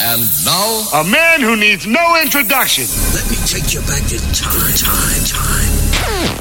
[0.00, 2.84] And now, a man who needs no introduction.
[3.12, 6.38] Let me take you back in time, time, time.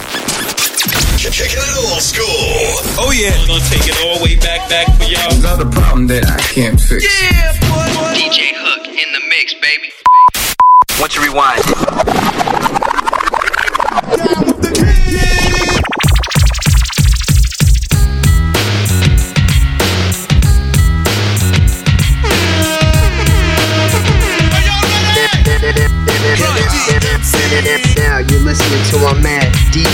[1.17, 2.23] Check it old school.
[3.01, 5.33] Oh yeah, we're gonna take it all the way back, back for y'all.
[5.39, 7.03] Another problem that I can't fix.
[7.03, 8.13] Yeah, boy, boy.
[8.13, 9.89] DJ Hook in the mix, baby.
[10.99, 12.36] Once you rewind.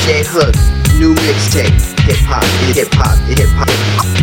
[0.04, 0.54] DJ Hook,
[1.00, 1.72] new mixtape,
[2.02, 2.44] hip hop,
[2.76, 4.23] hip hop, hip hop,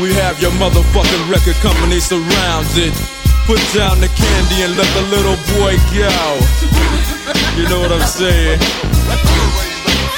[0.00, 2.94] We have your motherfucking record company surrounded.
[3.50, 6.38] Put down the candy and let the little boy go.
[7.58, 8.60] You know what I'm saying?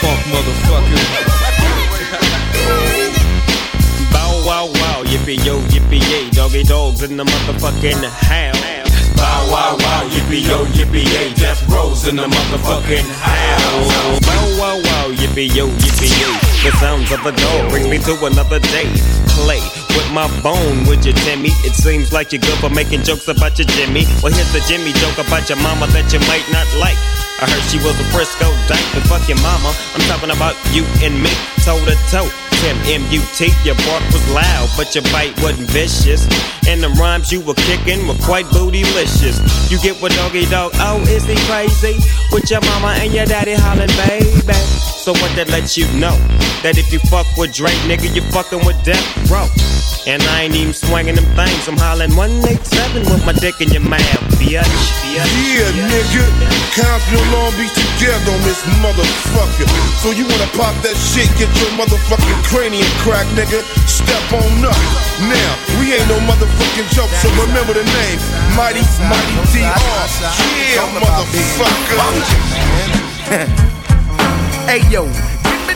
[0.04, 1.00] Funk motherfucker.
[4.12, 8.60] Bow wow wow, yippee yo, yippee yay, doggy dogs in the motherfucking house.
[9.16, 14.20] Bow wow wow, yippee yo, yippee yay, death rolls in the motherfucking house.
[14.26, 16.34] Bow wow wow, yippee yo, yippee yay.
[16.62, 18.88] The sounds of a dog brings me to another day.
[19.40, 19.60] Play
[19.96, 21.50] with my bone, would you, Timmy?
[21.64, 24.04] It seems like you're good for making jokes about your Jimmy.
[24.22, 26.98] Well, here's the Jimmy joke about your mama that you might not like.
[27.40, 29.72] I heard she was a Frisco dyke, but fuck your mama.
[29.94, 31.32] I'm talking about you and me,
[31.64, 32.49] toe to toe.
[32.60, 36.28] Tim M-U-T, your bark was loud, but your bite wasn't vicious.
[36.68, 39.40] And the rhymes you were kicking were quite bootylicious.
[39.70, 41.96] You get what doggy dog, oh, is he crazy?
[42.32, 44.52] With your mama and your daddy hollering, baby.
[45.00, 46.12] So what that lets you know?
[46.60, 49.00] That if you fuck with Drake, nigga, you fucking with Death
[49.32, 49.48] Row.
[50.04, 53.84] And I ain't even swinging them things, I'm hollering 187 with my dick in your
[53.84, 54.04] mouth,
[54.36, 54.60] bitch.
[54.60, 55.00] bitch.
[55.16, 56.24] Yeah, nigga.
[56.76, 59.68] Compton Long Beach together on this motherfucker.
[60.00, 63.62] So you wanna pop that shit, get your motherfucking cranium crack, nigga.
[63.86, 64.74] Step on up.
[65.30, 68.18] Now, we ain't no motherfucking joke, so remember the name.
[68.58, 69.70] Mighty, Mighty D.R.
[70.58, 72.02] Yeah, motherfucker.
[74.66, 75.06] Hey yo,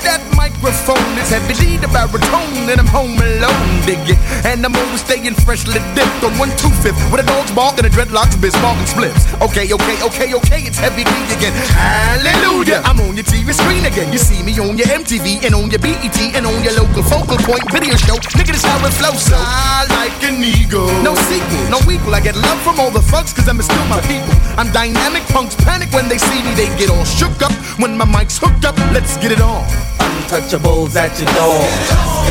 [0.03, 0.99] that microphone.
[1.21, 4.19] It's heavy the baritone, and I'm home alone, dig it.
[4.43, 7.87] And I'm always staying freshly dipped on one two fifth with a dog's bark and
[7.87, 9.25] a dreadlocks, bismarck and spliffs.
[9.45, 11.53] Okay, okay, okay, okay, it's heavy D again.
[11.77, 14.13] Hallelujah, I'm on your TV screen again.
[14.13, 17.39] You see me on your MTV and on your BET and on your local focal
[17.45, 18.17] point video show.
[18.35, 20.89] Nigga, this how it flows, so I like an eagle.
[21.05, 22.15] No sequel, no equal.
[22.15, 24.33] I get love from all the thugs, cause I'm a still my people.
[24.57, 27.53] I'm dynamic, punks panic when they see me, they get all shook up.
[27.79, 29.84] When my mic's hooked up, let's get it on.
[29.99, 31.63] Untouchables at your door.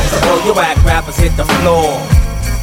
[0.10, 2.00] So all your whack rappers hit the floor.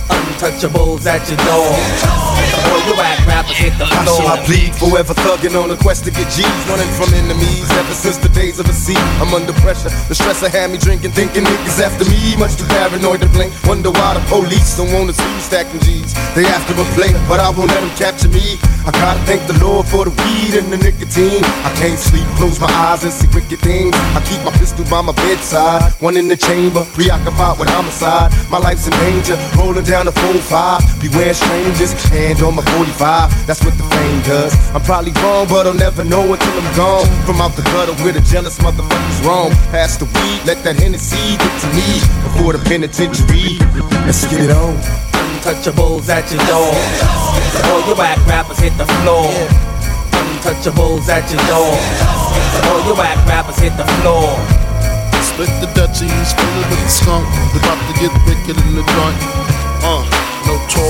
[0.09, 2.40] Untouchables at your door.
[2.69, 4.27] All you whack rappers hit the floor.
[4.29, 8.17] I bleed forever thugging on a quest to get G's, running from enemies ever since
[8.19, 8.99] the days of a sea.
[9.23, 12.67] I'm under pressure, the stress I had me drinking, thinking niggas after me, much too
[12.67, 13.53] paranoid to blink.
[13.65, 16.15] Wonder why the police don't wanna see me stacking G's.
[16.35, 18.59] They after a play, but I won't let them capture me.
[18.87, 21.45] I gotta thank the Lord for the weed and the nicotine.
[21.65, 23.95] I can't sleep, close my eyes and see wicked things.
[24.17, 28.33] I keep my pistol by my bedside, one in the chamber, preoccupied with homicide.
[28.51, 30.81] My life's in danger, rolling down the 4-5.
[31.01, 33.47] Beware strangers, hand on my 45.
[33.47, 34.53] That's what the fame does.
[34.75, 37.07] I'm probably wrong, but I'll never know until I'm gone.
[37.27, 39.53] From out the gutter where the jealous motherfuckers roam.
[39.71, 43.59] Pass the weed, let that Hennessy get to me before the penitentiary.
[44.07, 44.75] Let's get it on.
[45.41, 46.75] Untouchables at your door.
[47.71, 49.31] All you whack rappers hit the floor.
[50.13, 51.75] Untouchables at your door.
[52.69, 54.37] All you whack rappers hit the floor.
[55.21, 57.29] Split the Dutchies, split it with the skunk.
[57.53, 59.21] We about to get wicked in the joint.
[59.81, 60.05] Uh,
[60.45, 60.90] notorious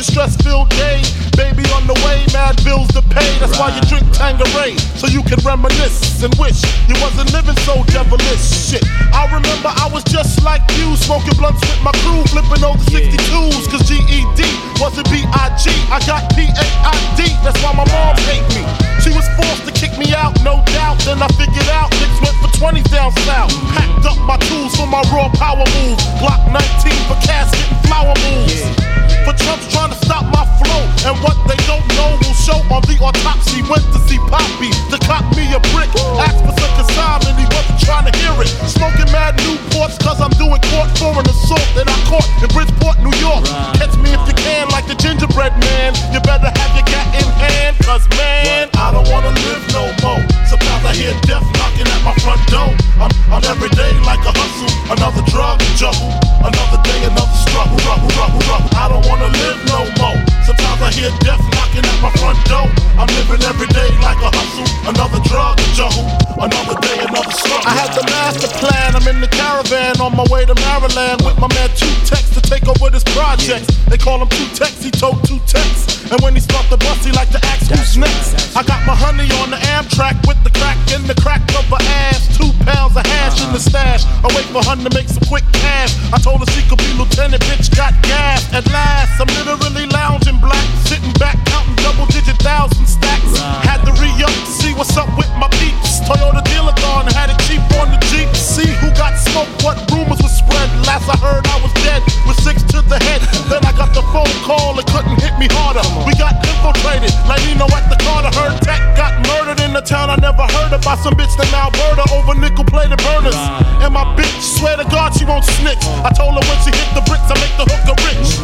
[0.00, 1.04] your stress-filled day.
[1.36, 3.28] Baby on the way, mad bills to pay.
[3.36, 6.56] That's why you drink Tangeray, so you can reminisce and wish
[6.88, 8.40] you wasn't living so devilish.
[8.40, 8.80] Shit,
[9.12, 13.68] I remember I was just like you, smoking blunts with my crew, flipping over 62s,
[13.68, 14.40] cause GED
[14.80, 15.64] wasn't B-I-G.
[15.92, 18.64] I got P-A-I-D, that's why my mom hate me.
[19.04, 20.96] She was forced to kick me out, no doubt.
[21.04, 23.52] Then I figured out niggas went for 20 down south.
[23.76, 26.00] Packed up my tools for my raw power move.
[26.24, 26.56] Glock 19
[27.04, 29.09] for casket and flower moves.
[29.24, 30.82] For Trump's trying to stop my flow.
[31.08, 33.62] And what they don't know will show on the autopsy.
[33.68, 35.90] Went to see Poppy to cop me a brick.
[36.20, 38.50] Asked for some consignment, he wasn't trying to hear it.
[38.68, 43.00] Smoking mad Newports cause I'm doing court for an assault that I caught in Bridgeport,
[43.00, 43.44] New York.
[43.80, 45.94] Catch me if you can, like the gingerbread man.
[46.12, 50.22] You better have your gat in hand, cause man, I don't wanna live no more.
[50.46, 52.70] Sometimes I hear death knocking at my front door.
[53.00, 56.12] I'm, I'm every day like a hustle, another drug juggle,
[56.44, 58.70] another day, another struggle, struggle, struggle, struggle.
[58.76, 60.18] I don't wanna live no more.
[60.46, 62.70] Sometimes I hear death knocking at my front door.
[62.94, 66.06] I'm living every day like a hustle, another drug to juggle,
[66.38, 67.66] another day, another struggle.
[67.66, 68.94] I had the master plan.
[68.94, 72.40] I'm in the caravan on my way to Maryland with my man Two Tex to
[72.40, 73.66] take over this project.
[73.90, 75.90] They call him Two Tex, he told Two Tex.
[76.10, 78.56] And when he start the bus, he like to ask who's next.
[78.58, 81.82] I got my honey on the Amtrak with the crack in the crack of her
[82.10, 82.26] ass.
[82.34, 84.02] Two pounds of hash in the uh-huh.
[84.02, 84.02] stash.
[84.26, 85.94] I wait for her to make some quick cash.
[86.10, 88.42] I told her she could be lieutenant, bitch got gas.
[88.52, 93.32] At last, I'm literally lounging black, sitting back, counting double digit thousand stacks.
[93.64, 96.00] Had to re up to see what's up with my peeps.
[96.04, 98.28] Toyota dealer gone, had it cheap on the Jeep.
[98.36, 100.68] See who got smoked, what rumors were spread.
[100.84, 103.24] Last I heard, I was dead with six to the head.
[103.48, 105.84] Then I got the phone call, it couldn't hit me harder.
[106.04, 108.28] We got infiltrated, like Nino at the Carter.
[108.36, 111.56] Heard Tech got murdered in the town I never heard of by some bitch named
[111.56, 113.36] Alberta over nickel plated burners.
[113.80, 115.80] And my bitch, swear to God, she won't snitch.
[116.04, 118.40] I told her when she hit the bricks, I make the hooker rich.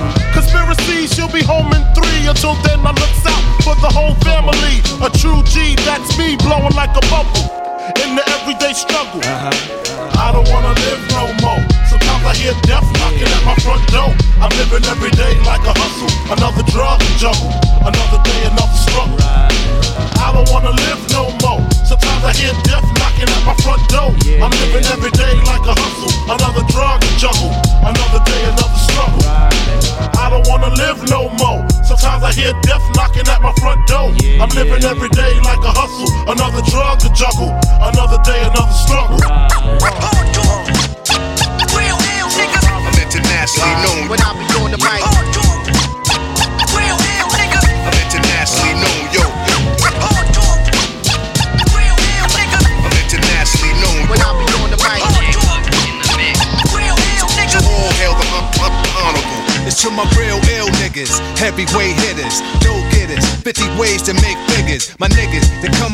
[0.46, 2.22] Conspiracy, she'll be home in three.
[2.30, 4.78] Until then, I looks out for the whole family.
[5.02, 7.50] A true G, that's me, blowing like a bubble
[7.98, 9.20] in the everyday struggle.
[9.26, 9.50] Uh-huh.
[10.14, 11.02] I don't wanna live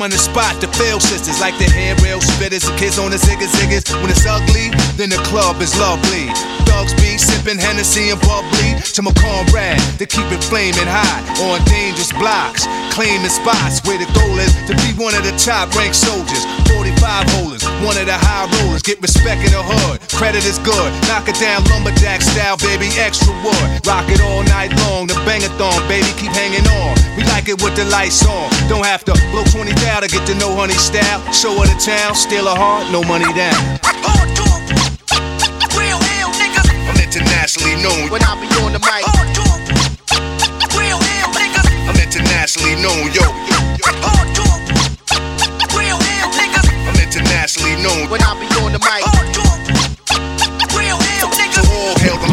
[0.03, 3.17] on the spot to fail sisters, like the hair rail spitters, the kids on the
[3.17, 3.87] ziggas ziggas.
[4.03, 6.27] When it's ugly, then the club is lovely.
[6.67, 8.83] Thugs be sipping Hennessy and bubbly.
[8.99, 14.05] To my comrade, to keep it flaming hot on dangerous blocks, claiming spots where the
[14.13, 16.45] goal is to be one of the top ranked soldiers.
[16.69, 18.85] 45 holders, one of the high rollers.
[18.85, 20.93] Get respect in the hood, credit is good.
[21.09, 23.67] Knock it down lumberjack style, baby, extra wood.
[23.89, 26.93] Rock it all night long, the bangathon, baby, keep hanging on.
[27.17, 28.53] We like it with the lights on.
[28.69, 31.25] Don't have to blow 20 down to get to know honey style.
[31.33, 33.57] Show her the town, steal a heart, no money down.
[35.73, 35.97] Real
[36.37, 36.69] niggas.
[36.93, 39.12] I'm internationally known when I be on the mic.
[42.83, 43.23] Known, yo.
[45.79, 45.99] Real
[46.35, 46.67] niggas.
[46.91, 49.07] I'm internationally known when I be on the mic.
[50.75, 51.63] Real ill niggas.
[51.71, 52.27] All hail the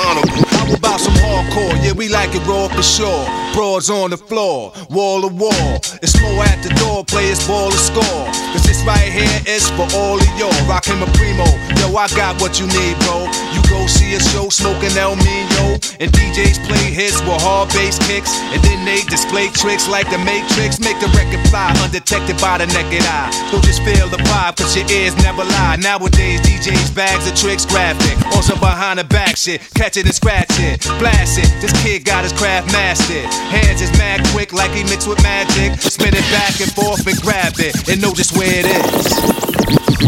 [0.00, 0.44] honorable.
[0.48, 1.76] How about some hardcore?
[1.84, 3.26] Yeah, we like it raw for sure.
[3.52, 5.76] Broads on the floor, wall to wall.
[6.02, 8.24] It's more at the door, players ball to score.
[8.52, 10.54] Cause this right here is for all of y'all.
[10.66, 11.46] Rockin' my primo,
[11.78, 13.28] yo, I got what you need, bro.
[13.52, 17.98] You go see a show smoking El Mino, and DJs play hits with hard bass
[18.06, 20.78] kicks, and then they display tricks like the Matrix.
[20.78, 23.34] Make the record fly undetected by the naked eye.
[23.50, 25.76] So just feel the vibe, cause your ears never lie.
[25.82, 28.14] Nowadays, DJs bags of tricks graphic.
[28.44, 31.48] Some behind the back shit, catch it and scratch it, blast it.
[31.62, 33.24] This kid got his craft mastered.
[33.48, 35.80] Hands is mad quick, like he mixed with magic.
[35.80, 39.06] Spin it back and forth and grab it, and know just where it is.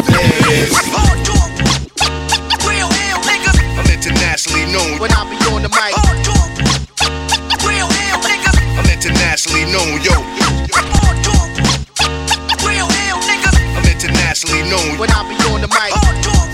[0.04, 1.35] There it is.
[4.66, 5.94] Internationally known when I be on the mic.
[7.66, 8.56] Real ill niggas.
[8.78, 10.16] I'm internationally known, yo.
[12.66, 13.56] Real ill niggas.
[13.76, 16.45] I'm internationally known when I be on the mic.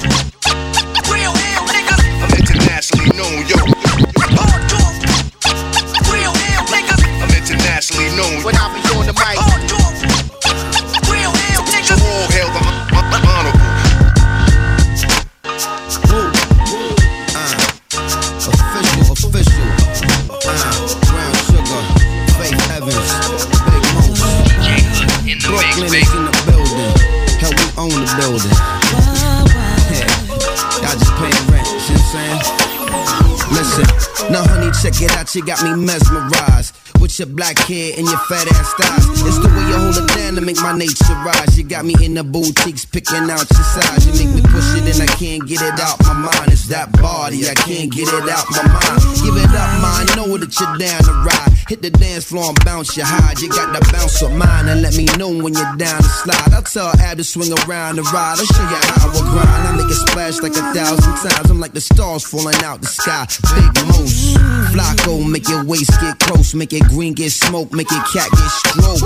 [38.28, 39.22] Fat ass thighs.
[39.26, 41.58] It's the way you hold it down to make my nature rise.
[41.58, 44.06] You got me in the boutiques picking out your size.
[44.06, 46.51] You make me push it and I can't get it out my mind.
[46.72, 49.04] That body, I can't get it out my mind.
[49.20, 51.52] Give it up, I know that you're down to ride.
[51.68, 53.36] Hit the dance floor and bounce your hide.
[53.44, 56.48] You got the bounce of mine and let me know when you're down to slide.
[56.48, 58.40] I'll tell Ab to swing around and ride.
[58.40, 59.68] I'll show you how I will grind.
[59.68, 61.52] I make it splash like a thousand times.
[61.52, 63.28] I'm like the stars falling out the sky.
[63.52, 64.32] Big moose,
[64.72, 68.48] Flacco, make your waist get close, make it green get smoke, make it cat get
[68.64, 69.04] stroke.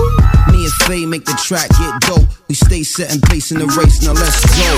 [0.55, 2.31] Me and Faye make the track get dope.
[2.47, 4.07] We stay setting pace in the race.
[4.07, 4.71] Now let's go.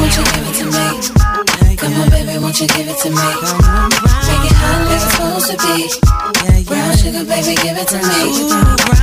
[0.00, 1.43] Won't you give it to me?
[1.76, 3.16] Come on, baby, won't you give it to me?
[3.16, 5.90] Make it hot like it's supposed to be.
[6.64, 8.46] Brown sugar, baby, give it to me.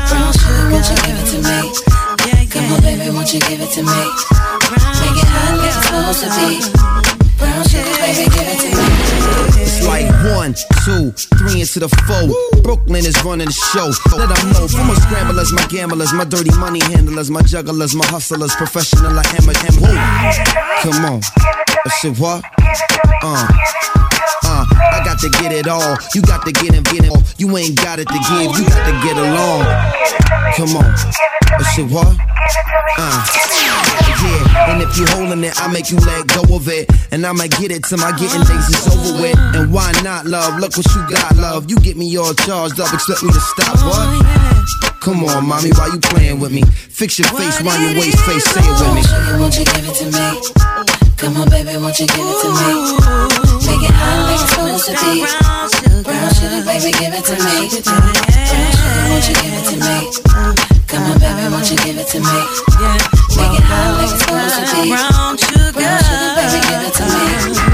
[0.08, 1.60] Brown sugar, won't you give it to me?
[2.48, 4.02] Come on, baby, won't you give it to me?
[5.04, 6.64] Make it hot like it's supposed to be.
[7.38, 8.88] Brown sugar, baby, give it to me.
[9.62, 10.56] It's like one,
[10.88, 12.32] two, three into the four.
[12.64, 13.92] Brooklyn is running the show.
[14.16, 14.68] Let them know.
[14.68, 19.28] For my scramblers, my gamblers, my dirty money handlers, my jugglers, my hustlers, professional like
[19.28, 19.92] hammer, hammer.
[19.92, 20.88] Whoa.
[20.88, 21.22] Come on.
[21.84, 22.61] I said what?
[23.24, 23.48] Uh.
[24.44, 25.98] Uh, I got to get it all.
[26.16, 27.22] You got to get it, get it all.
[27.38, 28.52] You ain't got it to give.
[28.58, 29.64] You got to get along.
[30.56, 30.92] Come on.
[31.52, 32.16] I said what?
[32.98, 33.26] Uh.
[34.22, 36.90] Yeah, and if you holding it, I make you let go of it.
[37.12, 39.38] And I'ma get it till my getting days is over with.
[39.56, 40.60] And why not, love?
[40.60, 41.70] Look what you got, love.
[41.70, 45.02] You get me all charged up, expect me to stop, what?
[45.02, 46.62] Come on, mommy, why you playing with me?
[46.62, 49.40] Fix your face, round your waist, face, say it with me.
[49.40, 50.06] Won't you give it to
[50.86, 50.91] me?
[51.22, 52.98] Come on, baby, won't you give it to me?
[53.62, 55.22] Make it hot like it's to be.
[56.02, 57.70] Brown sugar, baby, give it to me.
[57.70, 60.10] Brown sugar, won't you give it to me?
[60.88, 62.40] Come on, baby, won't you give it to me?
[63.38, 64.90] Make it hot like it's to be.
[64.98, 67.71] Brown sugar, baby, give it to me.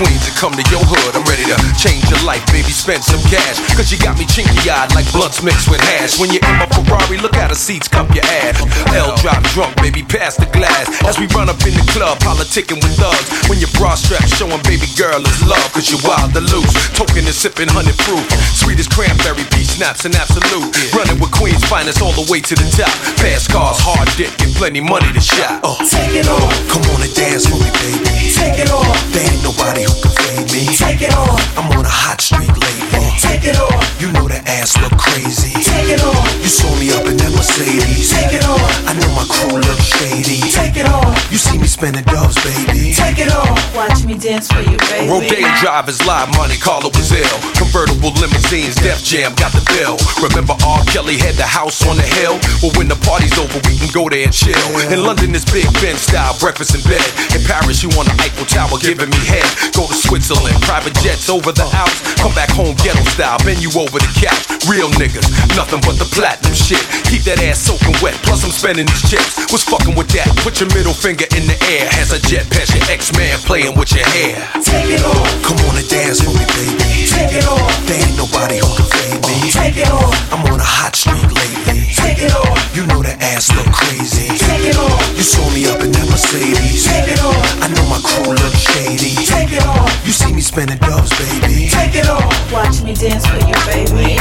[0.00, 1.12] Queens and come to your hood.
[1.12, 2.72] I'm ready to change your life, baby.
[2.72, 3.60] Spend some cash.
[3.76, 6.16] Cause you got me chinky eyed like blunts mixed with hash.
[6.16, 8.64] When you're in my Ferrari, look how the seats cup your ass.
[8.96, 10.88] L drop drunk, baby, pass the glass.
[11.04, 13.28] As we run up in the club, politicking with thugs.
[13.52, 16.72] When your bra strap showing baby girl is love, cause you're wild to loose.
[16.96, 18.24] Token and sipping honey proof.
[18.56, 20.72] Sweet as cranberry, peach snaps and absolute.
[20.96, 22.88] Running with Queens finest all the way to the top.
[23.20, 25.60] Fast cars, hard dick, and plenty money to shop.
[25.60, 25.76] Uh.
[25.84, 26.56] Take it off.
[26.72, 28.32] Come on and dance for me, baby.
[28.32, 28.96] Take it off.
[29.12, 30.74] There ain't nobody fade me.
[30.74, 31.58] Take it off.
[31.58, 32.79] I'm on a hot streak lately.
[33.20, 33.84] Take it off.
[34.00, 35.52] You know that ass look crazy.
[35.60, 36.24] Take it off.
[36.40, 38.08] You saw me up in that Mercedes.
[38.08, 38.64] Take it off.
[38.88, 40.40] I know my crew look shady.
[40.48, 41.12] Take it off.
[41.28, 42.96] You see me spending doves, baby.
[42.96, 43.60] Take it off.
[43.76, 45.04] Watch me dance for you, baby.
[45.12, 47.36] Rodaine drivers, live money, Carla was ill.
[47.60, 50.00] Convertible limousines, Def Jam got the bill.
[50.24, 50.80] Remember R.
[50.88, 52.40] Kelly had the house on the hill?
[52.64, 54.56] Well, when the party's over, we can go there and chill.
[54.88, 57.04] In London, it's Big Ben style, breakfast in bed.
[57.36, 59.44] In Paris, you on the Eiffel Tower, giving me head.
[59.76, 62.00] Go to Switzerland, private jets over the Alps.
[62.16, 64.46] Come back home, ghetto style, bend you over the couch.
[64.70, 65.26] Real niggas,
[65.58, 66.80] nothing but the platinum shit.
[67.10, 69.34] Keep that ass soaking wet, plus I'm spending these chips.
[69.50, 70.30] What's fucking with that?
[70.46, 71.90] Put your middle finger in the air.
[71.98, 74.38] Has a jet past your ex-man playing with your hair.
[74.62, 75.26] Take it off.
[75.42, 77.10] Come on and dance for me, baby.
[77.10, 77.66] Take it off.
[77.90, 79.50] There ain't nobody who can fade me.
[79.50, 80.14] Take it off.
[80.30, 81.90] I'm on a hot streak lately.
[81.90, 82.54] Take it off.
[82.76, 84.30] You know that ass look crazy.
[84.38, 85.02] Take it off.
[85.18, 86.86] You saw me up in that Mercedes.
[86.86, 87.42] Take it off.
[87.58, 89.18] I know my crew look shady.
[89.26, 89.90] Take it off.
[90.06, 91.66] You see me spending doves, baby.
[91.66, 92.30] Take it off.
[92.52, 94.16] Watch me dance for you, baby.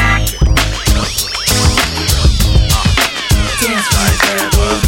[3.62, 4.80] Dance for me, baby.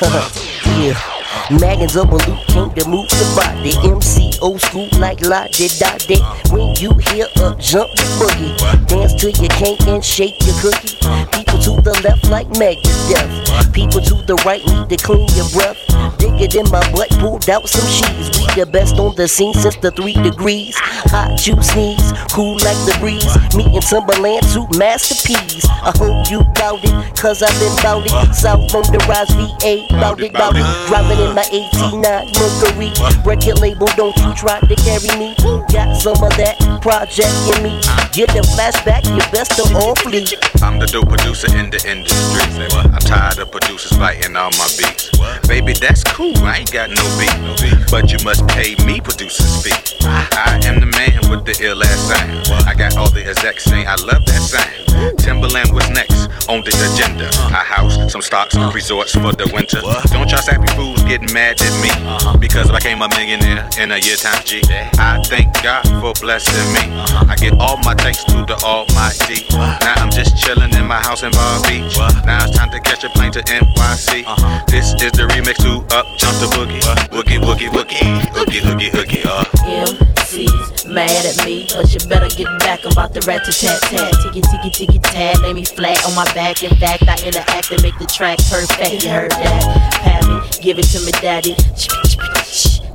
[0.86, 1.19] yeah.
[1.58, 3.74] Maggins of a loop came to move the body.
[3.82, 6.22] MC old school like la di da di.
[6.54, 8.54] When you hear up, jump the boogie.
[8.86, 10.94] Dance till you can't and shake your cookie.
[11.32, 13.72] People to the left like Megadeth.
[13.72, 15.78] People to the right need to clean your breath.
[16.18, 18.30] Dig it in my butt, pulled out some cheese.
[18.38, 20.76] We the best on the scene since the three degrees.
[21.10, 23.26] Hot you sneeze, cool like the breeze.
[23.56, 25.64] Me and Timberland, two masterpieces.
[25.82, 28.34] I hope you bout it, cause I've been bout it.
[28.34, 30.66] South on the rise, VA, bout it, bout it.
[30.88, 32.92] Driving in my 89 Mercury.
[33.24, 35.34] Record label, don't you try to carry me.
[35.72, 37.80] Got some of that project in me.
[38.12, 40.26] Get the flashback, you best to all flee.
[40.62, 42.66] I'm the dope producer in the industry.
[42.74, 45.10] I'm tired of producers biting all my beats.
[45.46, 47.90] Baby, that's cool, I ain't got no beat.
[47.90, 49.76] But you must pay me producer's fee.
[50.02, 52.66] I am the man with the ill ass sound.
[52.66, 55.18] I got all the execs saying I love that sound.
[55.18, 57.28] Timberland was next on the agenda.
[57.54, 59.80] A house, some stocks, resorts for the winter.
[60.10, 63.98] Don't y'all sappy fools getting mad at me because I became a millionaire in a
[63.98, 64.60] year times G.
[64.98, 66.94] I thank God for blessing me.
[67.28, 69.46] I give all my thanks to the Almighty.
[69.52, 71.96] Now I'm just chilling in my house in Bar Beach.
[72.24, 74.24] Now it's time to catch a plane to NYC.
[74.66, 76.80] This is the remix to Up Jump the Boogie.
[77.10, 78.02] Woogie, woogie, woogie,
[78.36, 79.44] oogie, oogie, oogie, uh.
[79.66, 82.80] MC's mad at me, but you better get back.
[82.84, 85.40] I'm about to rat to tat tat, tiki tiki tiki tat.
[85.42, 86.62] Lay me flat on my back.
[86.62, 89.04] In fact, I interact and make the track perfect.
[89.04, 89.92] You heard that?
[90.02, 91.54] Pat me, give it to me, daddy.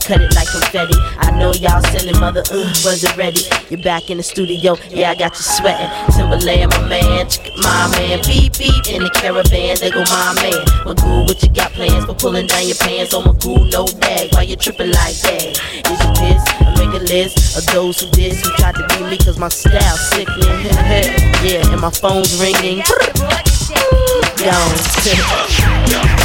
[0.05, 0.93] Cut it like confetti.
[1.17, 3.41] I know y'all sending mother, uh, was it ready?
[3.69, 5.89] You're back in the studio, yeah, I got you sweating.
[6.13, 7.25] Timberland, my man,
[7.57, 9.77] my man, beep beep in the caravan.
[9.81, 10.61] They go, my man.
[10.85, 13.71] Magoo, what you got plans for pulling down your pants on Magoo?
[13.71, 15.57] No bag, why you tripping like that?
[15.89, 16.53] Is you pissed?
[16.61, 19.49] I make a list of those who did, who tried to be me, cause my
[19.49, 20.37] style sickening.
[21.41, 22.85] yeah, and my phone's ringing.
[24.37, 24.53] Yo.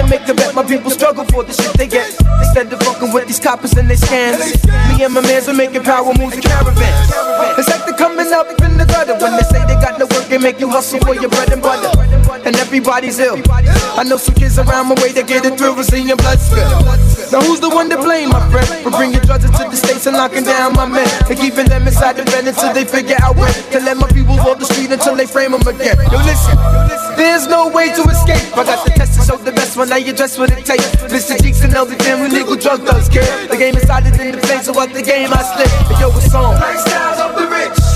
[0.00, 0.54] wanna make a bet?
[0.54, 2.08] My people struggle for the shit they get.
[2.40, 4.40] Instead of fucking with these coppers and their scams.
[4.88, 6.80] Me and my mans are making power moves in caravans.
[7.58, 10.30] It's like they're coming up in the gutter when they say they got no work
[10.30, 11.90] and make you hustle for your bread and butter.
[12.44, 13.40] And everybody's ill.
[13.50, 16.70] I know some kids around my way that get a thrill from seeing blood spill.
[17.30, 20.16] Now who's the one to blame, my friend, for bringing drugs into the states and
[20.16, 23.52] locking down my men and keeping them inside the bed until they figure out when
[23.70, 25.94] to let my people off the street until they frame them again.
[26.10, 26.56] Yo, listen,
[27.16, 28.50] there's no way to escape.
[28.56, 30.86] I got the test to show the best when I address what it takes.
[31.10, 31.40] Mr.
[31.42, 33.50] Cheeks and Elder Jim, legal drug thugs kid.
[33.50, 35.88] The game is hotter than the flame, so what the game I slip.
[35.88, 36.54] But yo, it's on.
[36.60, 37.89] Lifestyles of the rich.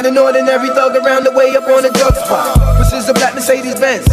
[0.00, 2.56] Not an ordinary thug around the way up on a drug spot.
[2.80, 4.08] Pushes a black Mercedes Benz.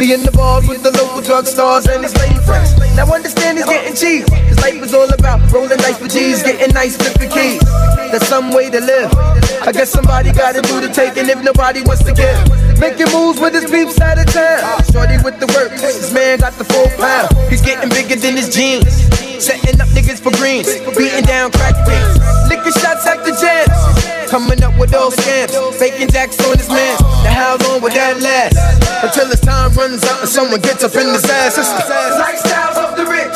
[0.00, 2.72] Be in the bars with the local drug stars and his lady friends.
[2.96, 4.24] Now understand he's getting cheese.
[4.48, 7.60] His life is all about rolling dice for G's, getting nice flipping keys.
[8.08, 9.12] That's some way to live.
[9.60, 12.40] I guess somebody gotta do the taking if nobody wants to give.
[12.80, 14.64] Making moves with his peeps out of town.
[14.88, 17.28] Shorty with the work, this man got the full pound.
[17.52, 19.04] He's getting bigger than his jeans.
[19.38, 22.18] Setting up niggas for greens, beating down crack beats.
[22.48, 24.30] Licking shots at the jams.
[24.30, 26.96] Coming up with those scams, faking jacks on his man.
[27.22, 28.56] Now how long would that last?
[29.04, 31.58] Until his time runs out and someone gets up in his ass.
[31.58, 33.35] Lifestyles of the rich.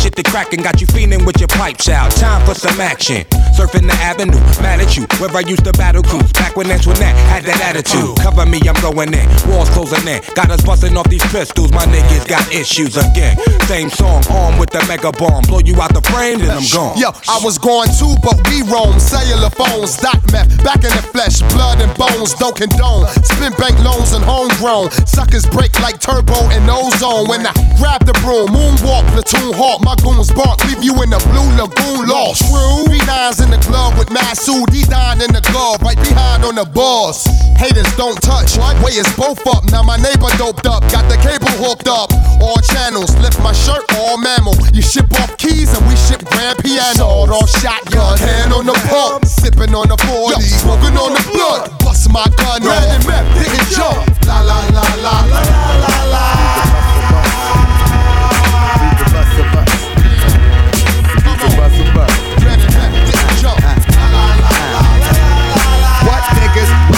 [0.01, 2.09] shit to crackin', got you feeling with your pipes out.
[2.11, 3.23] Time for some action.
[3.53, 6.31] Surfing the avenue, mad at you, where I used to battle cruise.
[6.33, 8.17] Back when Antoinette had that attitude.
[8.17, 9.27] Cover me, I'm going in.
[9.45, 10.21] Walls closing in.
[10.33, 13.37] Got us busting off these pistols, my niggas got issues again.
[13.69, 15.43] Same song, armed with the mega bomb.
[15.45, 16.97] Blow you out the frame, then I'm gone.
[16.97, 18.97] Yo, I was going too, but we roam.
[18.97, 23.05] Cellular phones, dot meth, back in the flesh, blood and bones, don't condone.
[23.21, 24.89] Spin bank loans and homegrown.
[25.05, 27.27] Suckers break like turbo and ozone.
[27.27, 31.21] When I grab the broom, moonwalk, platoon hawk, my goons bark, leave you in the
[31.31, 32.45] blue lagoon lost.
[32.45, 32.85] True.
[32.91, 37.25] B9s in the glove with Masu, D9 in the glove, right behind on the balls.
[37.57, 39.63] Haters don't touch, way is both up.
[39.71, 42.11] Now my neighbor doped up, got the cable hooked up.
[42.41, 44.55] All channels, lift my shirt, all mammal.
[44.73, 46.97] You ship off keys and we ship grand piano.
[46.97, 51.69] Sawed off shotgun, hand on the pump, sipping on the 40, smoking on the blood.
[51.79, 54.03] Bust my gun, red and meth, didn't jump.
[54.25, 56.21] La la la la la la la la.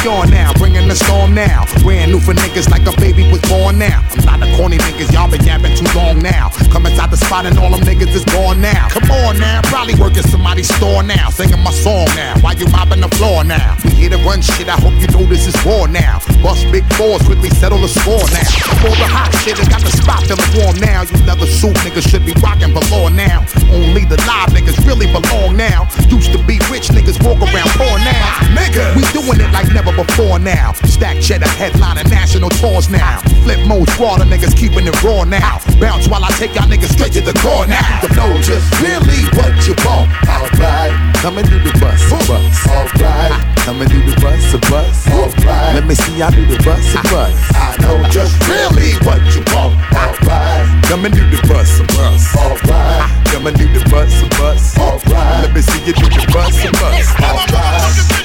[0.05, 1.65] On now, bringing the storm now.
[1.82, 4.06] Brand new for niggas like a baby was born now.
[4.13, 6.49] I'm not a corny niggas, y'all been yapping too long now.
[6.69, 8.89] Come inside the spot and all them niggas is gone now.
[8.89, 11.29] Come on now, probably working somebody's store now.
[11.29, 13.75] Singing my song now, while you mopping the floor now.
[13.84, 16.21] We here to run shit, I hope you know this is war now.
[16.45, 18.45] Bust big fours, quickly settle the score now.
[18.86, 21.01] All the hot shit, and got the spot feeling warm now.
[21.10, 23.45] You leather suit niggas should be rocking below now.
[23.73, 25.89] Only the live niggas really belong now.
[26.06, 28.29] Used to be rich niggas walk around poor now.
[28.53, 30.77] Nigga, we doing it like never before now.
[30.87, 33.19] Stack cheddar headlining national tours now.
[33.43, 35.59] Flip mode squatter niggas keeping it raw now.
[35.79, 38.01] Bounce while I take y'all niggas straight to the core now.
[38.01, 40.11] The know just really what you want.
[40.27, 42.67] Alright, come and do the bus, a bus.
[42.67, 43.33] Alright,
[43.65, 45.07] come and do the bus, a bus.
[45.09, 47.35] Alright, let me see y'all do the bus, a bus.
[47.55, 49.75] I know just really what you want.
[49.93, 52.35] Alright, Come and do the bus, a bus.
[52.37, 54.77] alright, Come and do the bus, a bus.
[54.77, 55.43] alright.
[55.43, 57.07] Let me see you do the bus, a bus.
[57.19, 58.22] Where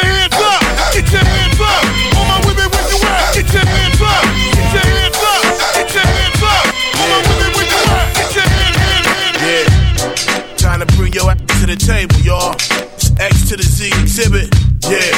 [0.00, 0.60] your hands up.
[0.94, 1.84] Get your hands up.
[2.16, 3.34] All my women with you at.
[3.34, 4.24] Get your hands up.
[4.56, 5.42] Get your hands up.
[5.76, 6.64] Get your hands up.
[7.00, 8.06] All my women with you at.
[8.16, 9.38] Get your hands, hands.
[9.44, 10.56] Yeah.
[10.56, 12.54] Trying to bring your ass to the table, y'all.
[12.96, 14.48] It's X to the Z exhibit.
[14.88, 15.09] Yeah.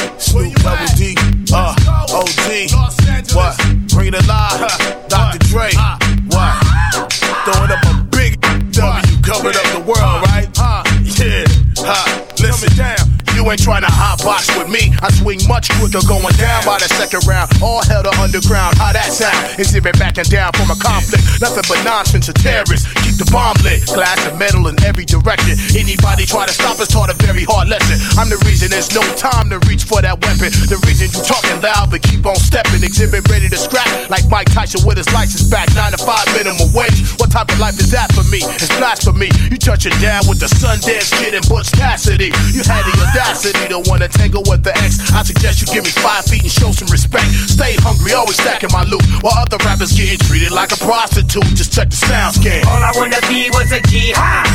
[13.43, 14.69] Hands.
[14.69, 17.51] me, I swing much quicker, going down by the second round.
[17.61, 19.59] All hell to underground, how that sound?
[19.59, 21.23] Exhibit backing down from a conflict.
[21.41, 22.87] Nothing but nonsense, a terrorist.
[23.03, 25.59] Keep the bomb lit, glass and metal in every direction.
[25.75, 27.99] Anybody try to stop us taught a very hard lesson.
[28.17, 30.49] I'm the reason there's no time to reach for that weapon.
[30.71, 32.83] The reason you talking loud, but keep on stepping.
[32.83, 35.67] Exhibit ready to scrap like Mike Tyson with his license back.
[35.75, 37.03] Nine to five minimum wage.
[37.19, 38.39] What type of life is that for me?
[38.57, 39.29] It's blasphemy.
[39.51, 42.31] You touching down with the Sundance Kid and Butch Cassidy.
[42.53, 44.99] You had the audacity to wanna tangle with the ex.
[45.11, 47.25] I suggest you give me five feet and show some respect.
[47.49, 49.01] Stay hungry, always stacking my loot.
[49.21, 51.43] While other rappers getting treated like a prostitute.
[51.57, 52.65] Just check the sound scan.
[52.67, 54.45] All I wanna be was a G high.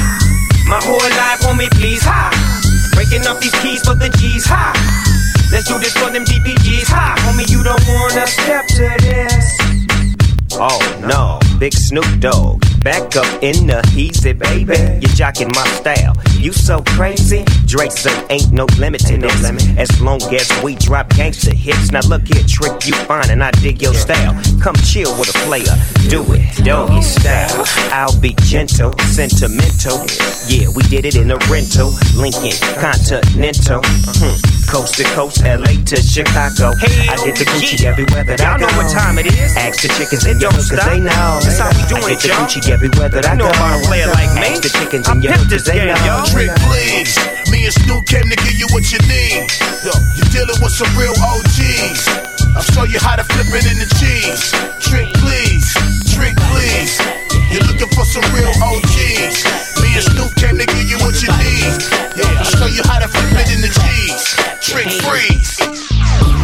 [0.69, 2.31] My whole life on me, please high.
[2.95, 4.77] Breaking up these keys for the G's high.
[5.51, 7.19] Let's do this for them DPGs high.
[7.25, 9.59] Homie, you don't wanna step to this.
[10.61, 14.77] Oh no, big Snoop Dogg, back up in the easy, baby.
[15.01, 16.17] You're jocking my style.
[16.39, 17.45] You so crazy.
[17.69, 19.43] Drake say ain't no limit to this.
[19.43, 19.79] No limit.
[19.79, 21.93] As long as we drop gangster hits.
[21.93, 24.33] Now look here, trick you fine and I dig your style.
[24.61, 25.77] Come chill with a player,
[26.09, 27.65] do it doggy style.
[27.93, 30.01] I'll be gentle, sentimental.
[30.49, 33.81] Yeah, we did it in a rental, Lincoln Continental.
[33.85, 34.35] Hmm.
[34.69, 36.73] Coast to coast, LA to Chicago.
[36.77, 38.65] Hey, I did the Gucci everywhere that I go.
[38.65, 39.57] Y'all know what time it is.
[39.57, 41.41] Ask the chickens in your cause they know.
[41.41, 42.45] That's how we doing I it, did the y'all.
[42.49, 43.57] Gucci everywhere that I You know go.
[43.57, 44.57] about a player like me.
[44.57, 45.97] Ask the chickens I in your cause they know.
[46.05, 46.25] y'all.
[46.29, 47.17] Trick, please.
[47.51, 49.49] Me and Snoop came to give you what you need.
[49.85, 52.03] Yo, you're dealing with some real OGs.
[52.57, 54.53] I'll show you how to flip it in the cheese.
[54.85, 55.67] Trick, please.
[56.13, 57.01] Trick, please.
[57.51, 59.37] You're looking for some real OGs.
[59.81, 61.79] Me and Snoop came to give you what you need.
[62.17, 64.37] Yeah, I'll show you how to flip it in the cheese.
[64.61, 65.57] Trick, freeze.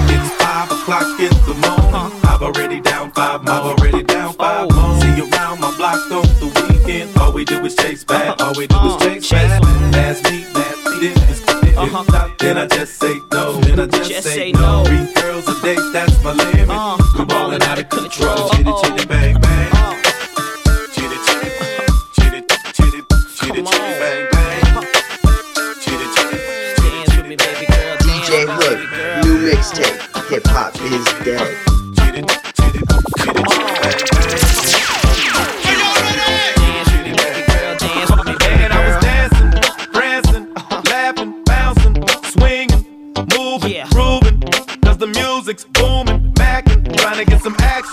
[0.08, 2.12] It's five o'clock in the morning.
[2.24, 4.70] I've already down five, I'm already down five.
[5.00, 7.16] See you around my block on the weekend.
[7.18, 9.62] All we do is chase back, all we do is chase back.
[9.92, 10.20] Pass
[12.44, 13.60] then I just say no.
[13.60, 14.84] Then I just, say, no.
[14.84, 16.68] Three girls a day, that's my limit.
[16.68, 16.96] Uh.
[17.16, 18.53] I'm ballin' out of control.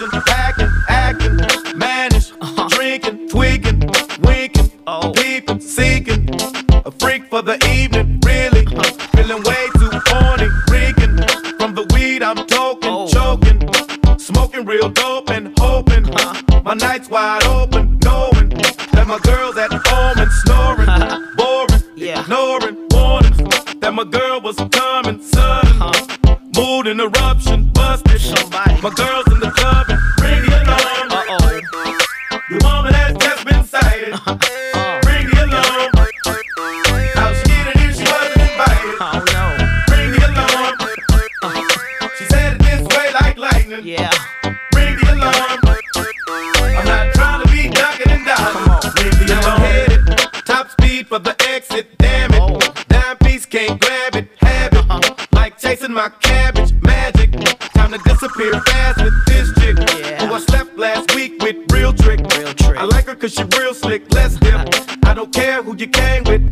[0.09, 0.30] Some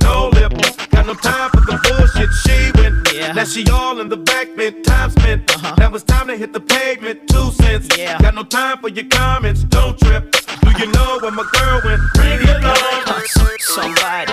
[0.02, 0.54] No lip.
[0.92, 2.30] Got no time for the bullshit.
[2.44, 3.36] She went.
[3.36, 4.84] Now she all in the back bent.
[4.84, 5.50] Time spent.
[5.56, 5.76] Uh-huh.
[5.78, 7.28] Now it's time to hit the pavement.
[7.28, 7.88] Two cents.
[7.98, 8.20] Yeah.
[8.22, 9.64] Got no time for your comments.
[9.64, 10.32] Don't trip.
[10.62, 12.02] Do you know where my girl went?
[12.18, 13.24] Ring the alarm.
[13.60, 14.29] Somebody.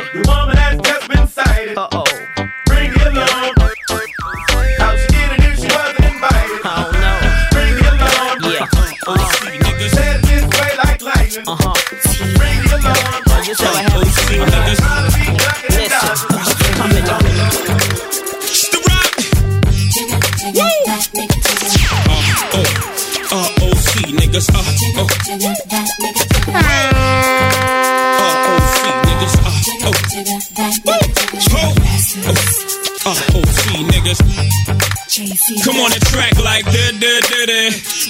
[35.37, 37.63] Come on the track like da da da da.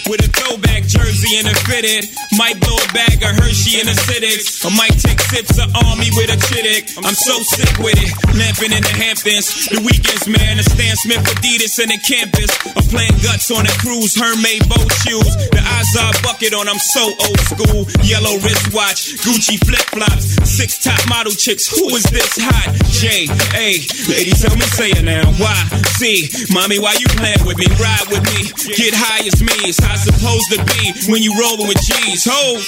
[0.07, 2.07] With a throwback jersey and a fitted.
[2.39, 4.63] Might blow a bag of Hershey and acidics.
[4.63, 6.95] I might take sips of Army with a chittick.
[7.03, 8.11] I'm so sick with it.
[8.39, 9.67] Lamping in the Hamptons.
[9.75, 10.63] The weekends, man.
[10.63, 12.51] The Stan Smith Adidas and the campus.
[12.79, 14.15] I'm playing guts on a cruise.
[14.15, 15.35] Hermaid boat shoes.
[15.51, 16.71] The Azar bucket on.
[16.71, 17.91] I'm so old school.
[18.07, 19.19] Yellow wristwatch.
[19.27, 20.39] Gucci flip flops.
[20.47, 21.67] Six top model chicks.
[21.75, 22.71] Who is this hot?
[22.95, 23.27] J
[23.59, 23.83] A.
[24.07, 25.27] Lady, tell me, say it now.
[25.43, 25.59] Why?
[25.99, 27.67] See, mommy, why you playing with me?
[27.81, 28.53] Ride with me.
[28.77, 29.57] Get high as me.
[29.65, 32.25] It's how it's supposed to be when you rollin' with G's.
[32.29, 32.61] Ho!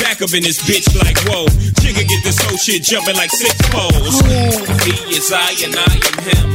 [0.00, 1.44] Back up in this bitch like whoa.
[1.84, 4.20] Jigga get this whole shit jumping like six poles.
[4.88, 6.48] He is I and I am him.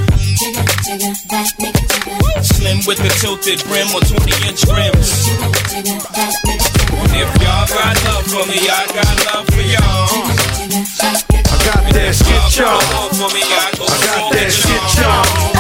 [2.42, 5.30] Slim with the tilted brim or 20 inch rims.
[7.14, 10.10] If y'all got love for me, I got love for y'all.
[11.46, 12.82] I got that shit, y'all.
[13.86, 15.55] I got that shit, y'all.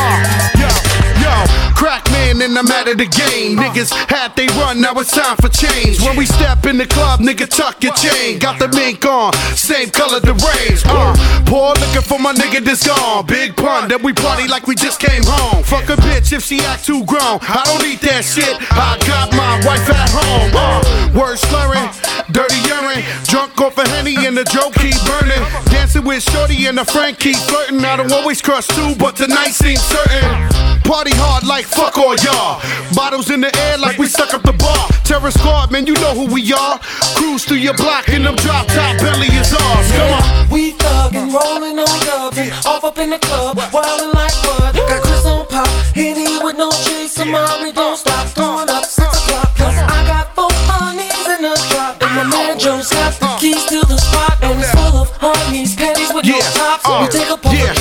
[2.36, 3.56] Man, and I'm out of the game.
[3.58, 6.02] Niggas had they run, now it's time for change.
[6.02, 8.39] When we step in the club, nigga, tuck your chain.
[8.39, 10.84] Got the mink on, same color the range.
[10.86, 13.26] Uh, poor looking for my nigga that's gone.
[13.26, 15.63] Big pun, then we party like we just came home.
[15.63, 17.39] Fuck a bitch if she act too grown.
[17.41, 18.58] I don't need that shit.
[18.71, 20.52] I got my wife at home.
[20.52, 21.88] Uh, word slurring,
[22.36, 25.39] dirty urine, drunk off a henny and the joke keep burning.
[25.71, 27.84] Dancing with Shorty and a friend keep flirting.
[27.84, 30.28] I don't always crush too, but tonight seems certain.
[30.84, 32.62] Party hard like fuck all y'all.
[32.93, 34.86] Bottles in the air like we stuck up the bar.
[35.04, 36.78] Terror squad, man, you know who we are.
[37.15, 39.91] Cruise through your block in them drop top belly is ours.
[39.95, 40.50] Come on.
[40.52, 44.76] We thuggin', rollin' on dubs, off up in the club, wildin' like what?
[44.76, 48.64] Got Chris on pop, hitting with no chaser, mommy don't stop, throwing
[52.56, 53.39] and my man Joe's got the uh.
[53.39, 56.86] keys to the spot, and it's full of honeys, panties with no tops.
[56.88, 57.08] we uh.
[57.08, 57.74] take a photo yeah,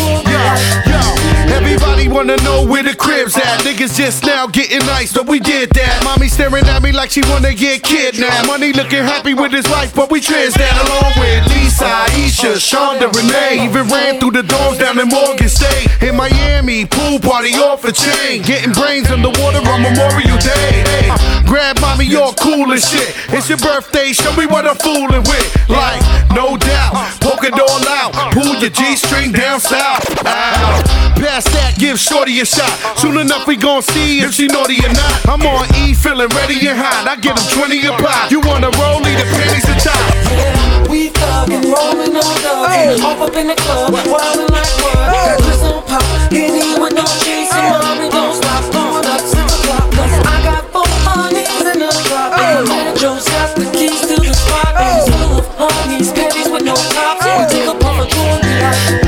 [1.58, 1.73] yo, yo.
[1.84, 3.60] Everybody wanna know where the crib's at.
[3.60, 6.02] Niggas just now getting nice, but we did that.
[6.02, 8.46] Mommy staring at me like she wanna get kidnapped.
[8.46, 13.12] Money looking happy with his life, but we trans that along with Lisa, Aisha, Shonda,
[13.12, 13.68] Renee.
[13.68, 15.86] Even ran through the doors down in Morgan State.
[16.00, 18.40] In Miami, pool party off a chain.
[18.42, 21.12] Getting brains underwater on Memorial Day.
[21.44, 23.14] Grab mommy, you're cool as shit.
[23.28, 25.68] It's your birthday, show me what I'm fooling with.
[25.68, 26.00] Like,
[26.32, 28.32] no doubt, poke it all out.
[28.32, 30.02] Pull your G string down south.
[30.24, 31.04] Ow.
[31.20, 32.70] Pass that, give Shorty a shot.
[32.98, 35.26] Soon enough, we gon' see if she naughty or not.
[35.28, 37.06] I'm on E, feeling ready and hot.
[37.08, 38.30] I get them 20 a pop.
[38.30, 40.88] You wanna roll, leave the panties to top.
[40.88, 44.94] We thuggin', rollin' on dubs, off up in the club, wildin' like what?
[44.94, 49.90] Got Cris on pop, hitting with no chaser, mommy don't stop, throwing up six o'clock.
[49.90, 54.00] Cause I got four honeys in the drop, and my man Joe's got the keys
[54.06, 57.24] to the spot, and it's full of honeys, panties with no tops.
[57.24, 59.03] We take a puff of Terror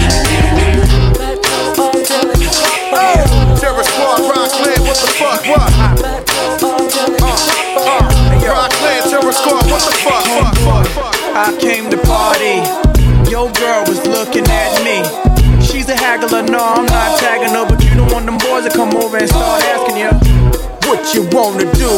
[5.16, 5.60] fuck, what?
[5.60, 5.96] Uh,
[7.76, 11.14] uh, Rockland, Terror squad, what the fuck, fuck, fuck, fuck?
[11.36, 12.60] I came to party.
[13.30, 15.02] Your girl was looking at me.
[15.64, 18.70] She's a haggler, no, I'm not tagging her, but you don't want them boys to
[18.70, 20.10] come over and start asking you
[20.86, 21.90] what you wanna do,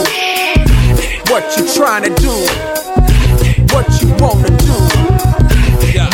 [1.30, 2.32] what you trying to do,
[3.74, 4.78] what you wanna do,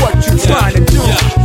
[0.02, 0.98] what you trying to do.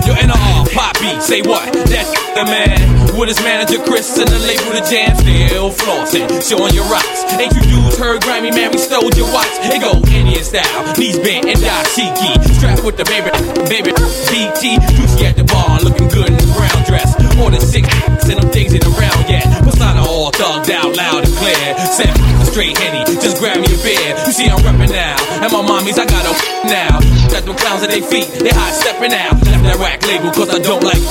[0.07, 1.73] Yo, NR, Poppy, say what?
[1.73, 3.17] That's the man.
[3.17, 7.25] With his manager Chris and the label the jam, still flossing, showing your rocks.
[7.35, 8.71] Ain't you dudes heard Grammy, man?
[8.71, 9.49] We stole your watch.
[9.65, 12.31] It go Indian style, knees bent and dashiki.
[12.55, 13.33] Strapped with the baby,
[13.67, 13.91] baby,
[14.29, 14.79] BT.
[14.95, 16.28] Juicy at the bar, looking good
[16.59, 17.15] brown dress.
[17.39, 17.87] More than six
[18.27, 19.47] and them things in around yet.
[19.63, 21.55] Persona all thugged out, loud and clear.
[21.87, 22.11] Said
[22.43, 24.11] straight henny, just grab me a beer.
[24.27, 26.33] You see I'm reppin' now, and my mommies I got a
[26.67, 26.99] now.
[27.31, 29.39] Got them clowns at their feet, they high stepping out.
[29.47, 31.01] Left that rack label cause I don't like.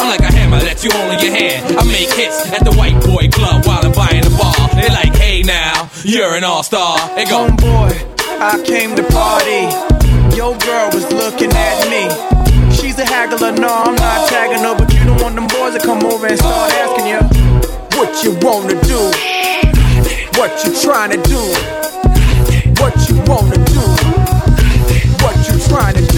[0.00, 1.78] I'm like a hammer that you hold in your hand.
[1.78, 4.56] I make hits at the white boy club while I'm buying a bar.
[4.74, 6.98] They like, hey now, you're an all star.
[7.14, 7.94] They go, Homeboy,
[8.40, 9.70] I came to party.
[10.36, 12.53] Your girl was looking at me.
[12.94, 15.80] She's a haggler, no, I'm not tagging her, but you don't want them boys to
[15.84, 17.18] come over and start asking you
[17.98, 19.10] what you wanna do,
[20.38, 21.40] what you trying to do,
[22.80, 23.82] what you wanna do,
[25.24, 26.13] what you trying to do.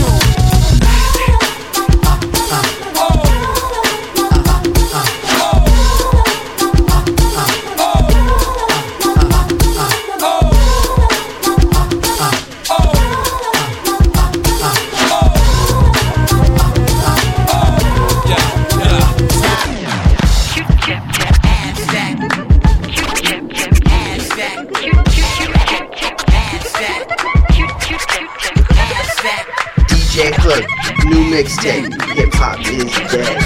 [31.36, 31.92] mixtape.
[32.16, 33.36] Hip hop is dead.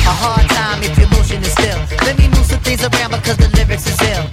[0.00, 1.78] A hard time if your motion is still.
[2.06, 4.24] Let me move some things around because the lyrics is ill.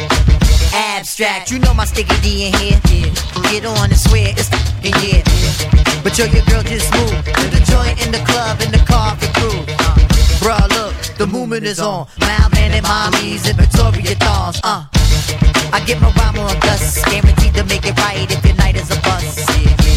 [0.74, 2.80] Abstract, you know my sticky D in here.
[3.52, 4.48] Get on and swear it's
[4.80, 5.24] in here.
[6.04, 9.12] But yo, your girl just moved to the joint in the club in the car
[9.20, 9.60] for crew.
[10.40, 12.08] Bruh, look, the movement is on.
[12.18, 14.62] Mild man and mommies in Victoria thongs.
[14.64, 14.95] Uh.
[15.74, 18.90] I get my rhyme on dust, guaranteed to make it right if your night is
[18.92, 19.40] a bust.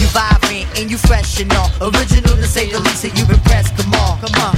[0.01, 1.71] You vibrant and you fresh and all.
[1.81, 3.77] Original to say the least, and you impressed.
[3.77, 4.55] Come on, come on.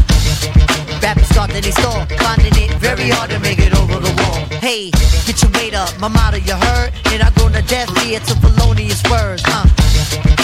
[1.03, 4.45] Rappers start in they store, finding it very hard to make it over the wall.
[4.61, 4.91] Hey,
[5.27, 8.35] get your weight up, my motto you heard, and I go to death ear to
[8.37, 9.43] felonious words.
[9.47, 9.67] Uh.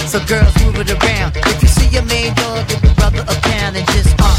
[0.07, 1.37] So girls move it around.
[1.37, 4.37] If you see your main dog, give your brother a pound and just uh,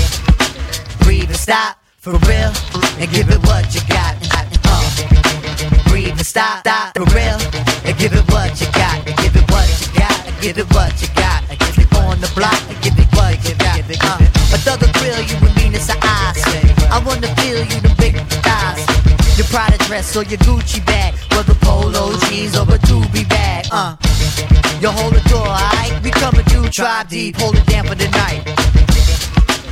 [1.03, 2.51] breathe and stop for real,
[2.99, 4.56] and give it what you got.
[6.27, 7.39] Uh, stop, stop for real,
[7.87, 8.99] and give it what you got.
[9.07, 10.27] And give it what you got.
[10.27, 11.39] And give it what you got.
[11.49, 12.59] And give it on the block.
[12.67, 13.79] And give it what you got.
[13.79, 14.19] Uh,
[14.51, 16.43] a thug will grill you with meanness of eyes.
[16.91, 18.83] I wanna feel you the big thighs.
[19.37, 23.65] Your Prada dress or your Gucci bag, whether polo jeans or a doobie bag.
[23.71, 23.95] Uh,
[24.81, 25.95] you hold the door, alright?
[26.03, 28.43] We coming through, tribe deep, hold it down for the night.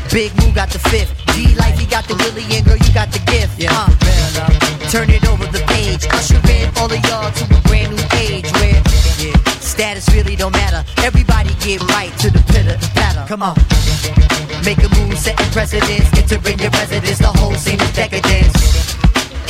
[0.09, 1.11] Big Moo got the fifth.
[1.35, 3.59] D like he got the Willie and girl, you got the gift.
[3.59, 4.64] Yeah, uh,
[4.95, 6.07] turn it over the page.
[6.15, 8.79] Usher in all of y'all to a brand new age where
[9.19, 10.87] yeah, status really don't matter.
[11.03, 13.27] Everybody get right to the pitter patter.
[13.27, 13.55] Come on.
[14.63, 16.07] Make a move, setting precedence.
[16.15, 18.55] Entering your residence, the whole scene is decadence.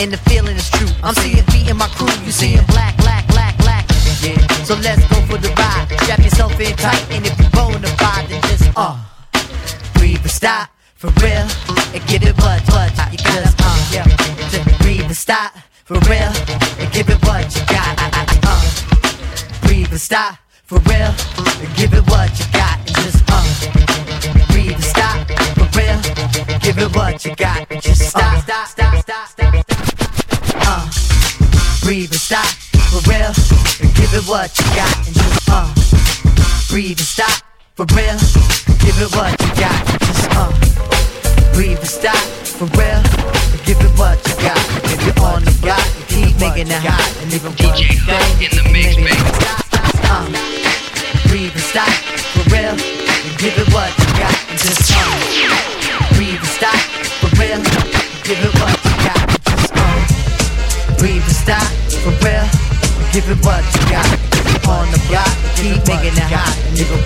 [0.02, 0.90] And the feeling is true.
[1.04, 2.10] I'm seeing beat in my crew.
[2.26, 3.86] You seeing black, black, black, black.
[4.26, 4.42] Yeah.
[4.66, 5.86] So let's go for the ride.
[6.02, 8.98] Strap yourself in tight, and if you bona fide, then just uh
[9.94, 11.46] breathe and stop for real
[11.94, 13.54] and give it what what you got.
[13.62, 14.25] Uh, yeah.
[15.16, 15.54] And stop
[15.86, 16.34] for real
[16.78, 17.96] and give it what you got.
[18.44, 22.78] Uh, breathe and stop for real and give it what you got.
[22.80, 26.00] And just uh, breathe and stop for real.
[26.60, 27.66] Give it what you got.
[27.72, 30.64] And just stop, stop, stop, stop, stop, stop.
[30.68, 30.92] Uh,
[31.86, 32.52] breathe and stop
[32.92, 33.32] for real
[33.80, 34.98] and give it what you got.
[35.08, 35.74] And just uh,
[36.70, 37.42] breathe and stop
[37.76, 38.20] for real.
[38.84, 39.80] Give it what you got.
[39.98, 42.18] Just uh, breathe and stop
[42.60, 43.05] for real.
[46.40, 47.06] Making it hot.
[47.24, 49.16] And if I'm DJ Hook in the mix, baby.
[50.06, 50.28] Uh,
[51.28, 51.90] breathe and stop
[52.36, 52.76] for real.
[52.76, 54.36] And give it what you got.
[54.50, 55.08] And just uh,
[56.16, 56.80] breathe and stop
[57.20, 57.62] for real.
[58.24, 59.22] Give it what you got.
[59.22, 60.00] And just uh,
[61.00, 61.68] breathe and stop
[62.04, 62.48] for real.
[63.12, 64.08] Give it what you got.
[64.66, 66.56] On the block, keep making it hot.
[66.68, 67.06] And if I'm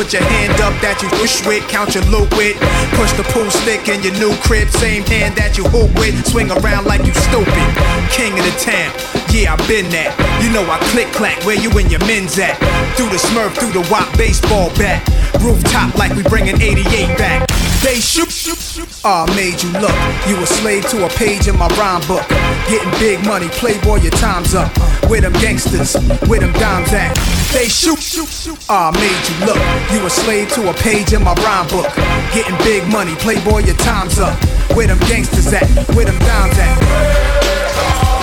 [0.00, 2.56] Put your hand up that you wish with, count your loot with.
[2.96, 6.16] Push the pool stick in your new crib, same hand that you hoop with.
[6.24, 7.68] Swing around like you stupid.
[8.08, 8.88] King of the town,
[9.28, 10.16] yeah, I been that.
[10.40, 12.56] You know I click clack, where you and your men's at?
[12.96, 15.04] Through the smurf, through the wop baseball bat.
[15.44, 16.80] Rooftop like we bringing 88
[17.20, 17.44] back.
[17.82, 18.88] They shoot, shoot, shoot.
[19.04, 19.96] Ah, made you look.
[20.28, 22.28] You a slave to a page in my rhyme book.
[22.68, 24.70] Getting big money, playboy, your time's up.
[25.08, 25.96] Where them gangsters,
[26.28, 27.16] where them dimes at?
[27.52, 28.58] They shoot, shoot, shoot.
[28.68, 29.60] Ah, made you look.
[29.92, 31.88] You a slave to a page in my rhyme book.
[32.34, 34.36] Getting big money, playboy, your time's up.
[34.76, 35.66] Where them gangsters at?
[35.94, 38.19] Where them dimes at?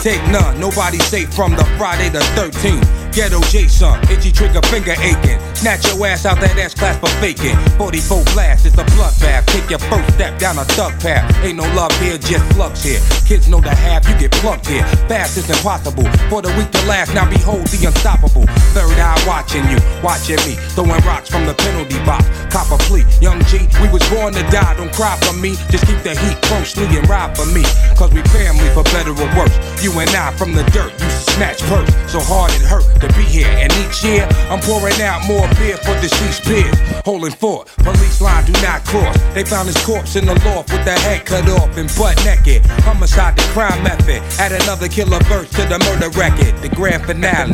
[0.00, 0.58] Take none.
[0.58, 3.12] Nobody safe from the Friday the 13th.
[3.12, 5.49] Ghetto Jason, itchy trigger finger aching.
[5.60, 7.52] Snatch your ass out that ass class for faking.
[7.76, 9.44] 44 blast, it's a bloodbath.
[9.52, 11.28] Take your first step down a thug path.
[11.44, 12.96] Ain't no love here, just flux here.
[13.28, 14.80] Kids know the half, you get plucked here.
[15.04, 16.08] Fast is impossible.
[16.32, 18.48] For the weak to last, now behold the unstoppable.
[18.72, 20.56] Third eye watching you, watching me.
[20.72, 22.24] Throwing rocks from the penalty box.
[22.48, 23.04] Cop a plea.
[23.20, 24.72] Young G, we was born to die.
[24.80, 25.60] Don't cry for me.
[25.68, 27.68] Just keep the heat closely and ride for me.
[28.00, 29.52] Cause we family for better or worse.
[29.84, 31.92] You and I from the dirt used to snatch purse.
[32.08, 32.88] So hard it hurt.
[33.04, 33.52] to be here.
[33.60, 36.74] And each year, I'm pouring out more beer for deceased peers.
[37.04, 39.16] Holding fort, police line do not cross.
[39.34, 42.64] They found his corpse in the loft with the head cut off and butt naked.
[42.84, 44.22] Homicide, the crime method.
[44.38, 46.56] Add another killer verse to the murder record.
[46.62, 47.52] The grand finale.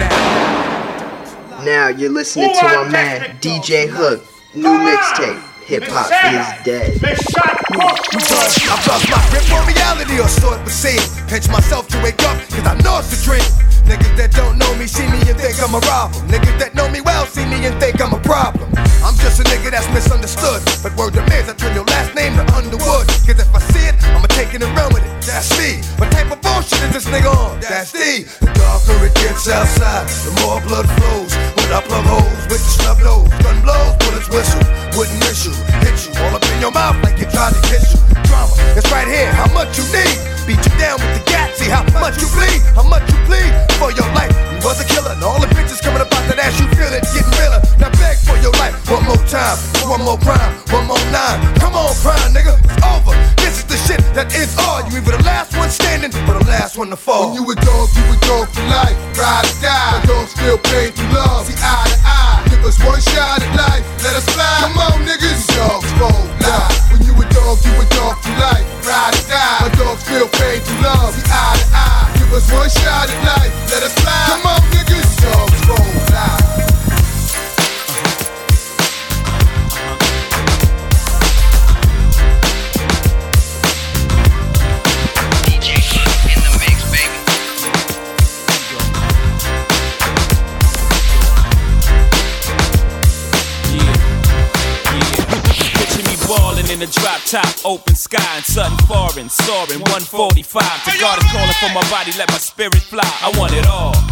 [1.64, 4.22] Now you're listening to my man DJ Hook.
[4.54, 5.42] New mixtape.
[5.66, 6.94] Hip hop is dead.
[7.02, 11.02] I've lost my grip on reality or so it would seem.
[11.26, 13.42] Pinch myself to wake up, cause I know it's a dream.
[13.86, 16.18] Niggas that don't know me see me and think I'm a rival.
[16.26, 18.66] Niggas that know me well see me and think I'm a problem.
[19.06, 20.58] I'm just a nigga that's misunderstood.
[20.82, 23.06] But word is I turn your last name to Underwood.
[23.22, 25.14] Cause if I see it, I'ma take it and run with it.
[25.22, 25.78] That's me.
[26.02, 27.62] What type of bullshit is this nigga on?
[27.62, 28.26] That's D.
[28.42, 31.30] The darker it gets outside, the more blood flows.
[31.54, 34.66] When I plug holes with the snub nose, gun blows, bullets whistle.
[34.98, 35.54] Wouldn't miss you,
[35.86, 38.02] hit you all up in your mouth like you tried to kiss you.
[38.26, 39.30] Drama, it's right here.
[39.30, 40.18] How much you need?
[40.42, 41.45] Beat you down with the gat.
[41.56, 44.32] See how much you bleed, how much you bleed for your life.
[44.52, 46.60] You was a killer, and all the bitches coming about that ass.
[46.60, 47.64] You feel it, getting realer.
[47.80, 49.56] Now beg for your life one more time,
[49.88, 51.40] one more crime, one more nine.
[51.56, 53.16] Come on, crime, nigga, it's over.
[53.40, 54.84] This is the shit that is all.
[54.92, 57.32] You either the last one standing or the last one to fall.
[57.32, 58.96] When you a dog, you a dog for life.
[59.16, 60.00] Ride or die.
[60.04, 61.48] The dogs feel pain through love.
[61.48, 62.44] See eye to eye.
[62.52, 63.84] Give us one shot at life.
[64.04, 64.44] Let us fly.
[64.60, 65.40] Come on, niggas.
[65.56, 66.85] Dogs roll live.
[67.36, 68.64] Dog, you a dog for life.
[68.88, 69.58] Ride or die.
[69.60, 71.12] My dogs feel pain through love.
[71.12, 72.12] See eye to eye.
[72.16, 73.52] Give us one shot at life.
[73.70, 74.24] Let us fly.
[74.32, 75.10] Come on, niggas.
[75.20, 76.45] Dogs roll live.
[96.76, 100.44] In a drop top, open sky, and something foreign, soaring 145.
[100.84, 103.08] The God is calling for my body, let my spirit fly.
[103.22, 103.94] I want it all.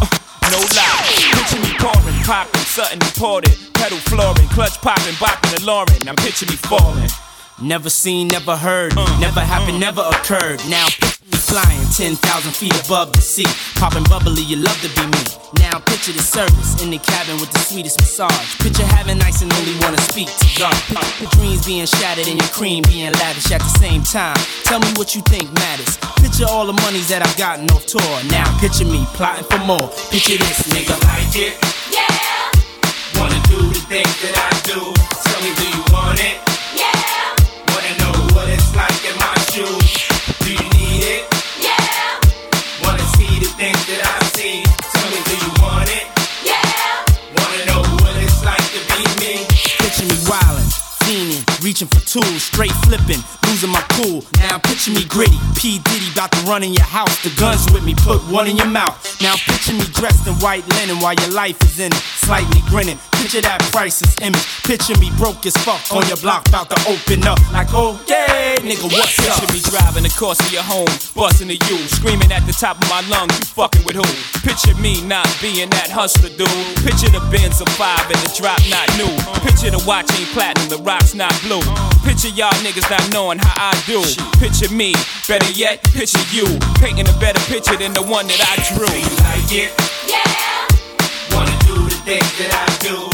[0.52, 1.00] No lie.
[1.32, 3.56] Picture me pouring, popping, something imported.
[3.72, 6.04] Pedal flooring, clutch popping, bopping and Lauren.
[6.04, 7.08] Now picture me falling.
[7.62, 10.58] Never seen, never heard, never happened, never occurred.
[10.68, 12.18] Now picture me flying 10,000
[12.50, 13.46] feet above the sea.
[13.78, 15.22] Popping bubbly, you love to be me.
[15.62, 18.58] Now picture the service in the cabin with the sweetest massage.
[18.58, 20.74] Picture having ice and only wanna speak to God.
[20.90, 24.36] Picture dreams being shattered and your cream being lavish at the same time.
[24.64, 25.96] Tell me what you think matters.
[26.18, 28.14] Picture all the monies that I've gotten off tour.
[28.34, 29.88] Now picture me plotting for more.
[30.10, 31.54] Picture this nigga like it.
[31.94, 32.02] Yeah.
[33.14, 34.90] Wanna do the things that I do.
[35.22, 36.53] Tell me, do you want it?
[39.54, 41.22] Do you need it?
[41.62, 42.18] Yeah.
[42.82, 44.24] Wanna see the things that I?
[44.34, 46.10] Tell me, do you want it?
[46.42, 46.58] Yeah.
[47.38, 49.46] Wanna know what it's like to be me?
[50.02, 53.22] Me wildin', reaching for tools, straight flipping,
[53.54, 54.18] losing my cool.
[54.42, 57.22] Now picture me gritty, P Diddy about to run in your house.
[57.22, 58.98] The guns with me, put one in your mouth.
[59.22, 62.98] Now picture me dressed in white linen while your life is in it, slightly grinning.
[63.22, 64.42] Picture that priceless image.
[64.66, 67.38] Picture me broke as fuck on your block, about to open up.
[67.54, 69.38] Like, oh yeah, nigga, what's up?
[69.38, 72.74] Picture me driving the across to your home, busting to you, screaming at the top
[72.82, 74.06] of my lungs, you fucking with who?
[74.42, 76.50] Picture me not being that hustler dude.
[76.82, 79.14] Picture the Benz of five and the drop not new.
[79.46, 81.62] Picture the watch ain't platinum, the rocks not blue.
[82.04, 84.02] Picture y'all niggas not knowing how I do.
[84.38, 84.92] Picture me,
[85.26, 86.44] better yet, picture you,
[86.76, 88.84] painting a better picture than the one that I drew.
[89.24, 89.72] like it?
[90.06, 91.34] Yeah.
[91.34, 93.08] Wanna do the things that I do?
[93.10, 93.13] Do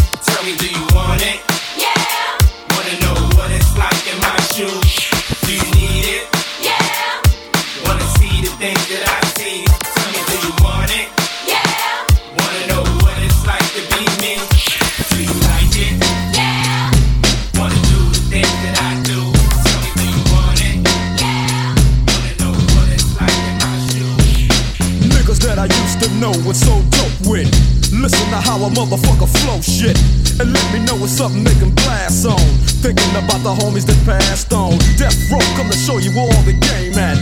[26.20, 27.48] know what's so dope with.
[27.90, 29.96] Listen to how a motherfucker flow shit.
[30.38, 32.38] And let me know what's something they blast on.
[32.84, 34.78] Thinking about the homies that passed on.
[34.96, 37.16] Death Row come to show you all the game at.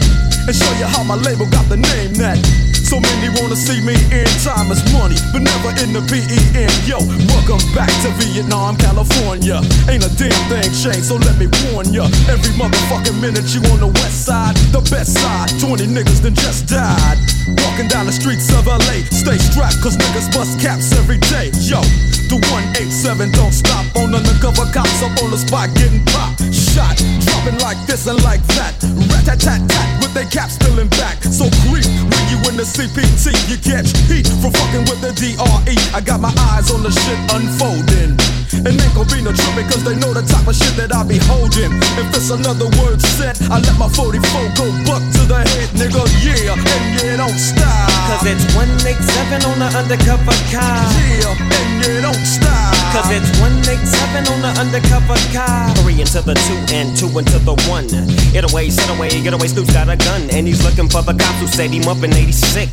[0.45, 2.68] And show you how my label got the name that.
[2.89, 6.73] So many wanna see me in time is money, but never in the PEN.
[6.89, 6.97] Yo,
[7.29, 9.61] welcome back to Vietnam, California.
[9.85, 12.09] Ain't a damn thing changed, so let me warn ya.
[12.25, 15.53] Every motherfucking minute you on the west side, the best side.
[15.61, 17.21] 20 niggas then just died.
[17.61, 21.53] Walking down the streets of LA, stay strapped, cause niggas bust caps every day.
[21.61, 21.85] Yo,
[22.25, 26.41] the 187 don't stop on undercover cops up on the spot getting popped.
[26.49, 28.73] Shot, dropping like this and like that.
[29.13, 31.21] Rat tat tat tat with they caps spilling back.
[31.21, 35.75] So creep when you in the CPT, you catch heat from fucking with the DRE.
[35.91, 38.15] I got my eyes on the shit unfolding.
[38.55, 41.03] And ain't gon' be no tripping cause they know the type of shit that I
[41.03, 41.75] be holding.
[41.99, 44.19] If it's another word said, I let my 44
[44.55, 46.03] go buck to the head, nigga.
[46.23, 47.87] Yeah, and yeah, don't stop.
[48.15, 50.87] Cause it's 187 on the undercover car.
[51.19, 52.79] Yeah, and you don't stop.
[52.95, 55.71] Cause it's 187 on the undercover car.
[55.83, 57.87] Three into the two and two into the one.
[58.35, 59.47] It away, set away, get away.
[59.47, 62.11] Snoop's got a gun and he's looking for the cops who set him up in
[62.11, 62.68] '86.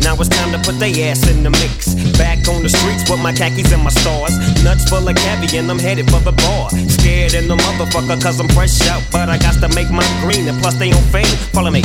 [0.00, 1.94] Now it's time to put their ass in the mix.
[2.16, 4.32] Back on the streets with my khakis and my stars.
[4.64, 6.70] Nuts full of caviar and I'm headed for the bar.
[6.88, 9.02] Scared in the motherfucker cause I'm fresh out.
[9.12, 11.28] But I got to make my green and plus they on fame.
[11.52, 11.82] Follow me.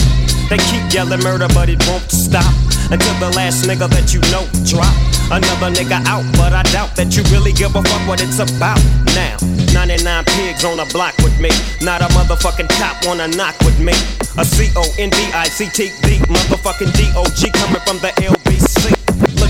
[0.47, 2.47] They keep yelling murder but it won't stop.
[2.87, 4.95] Until the last nigga that you know drop.
[5.27, 8.79] Another nigga out, but I doubt that you really give a fuck what it's about.
[9.15, 9.37] Now,
[9.71, 11.49] 99 pigs on a block with me.
[11.81, 13.93] Not a motherfucking cop wanna knock with me.
[14.37, 17.99] A C O N D I C T D, motherfucking D O G coming from
[17.99, 18.42] the LBC.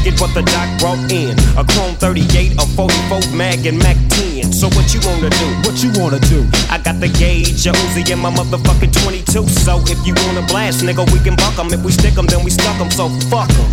[0.05, 1.31] At what the doc brought in.
[1.55, 4.51] A Chrome 38, a 44 Mag and Mac 10.
[4.51, 5.47] So what you wanna do?
[5.63, 6.43] What you wanna do?
[6.69, 9.47] I got the gauge, a Uzi in my motherfucking 22.
[9.63, 11.71] So if you wanna blast, nigga, we can buck 'em.
[11.71, 12.91] If we stick 'em, then we stuck 'em.
[12.91, 13.69] So fuck 'em.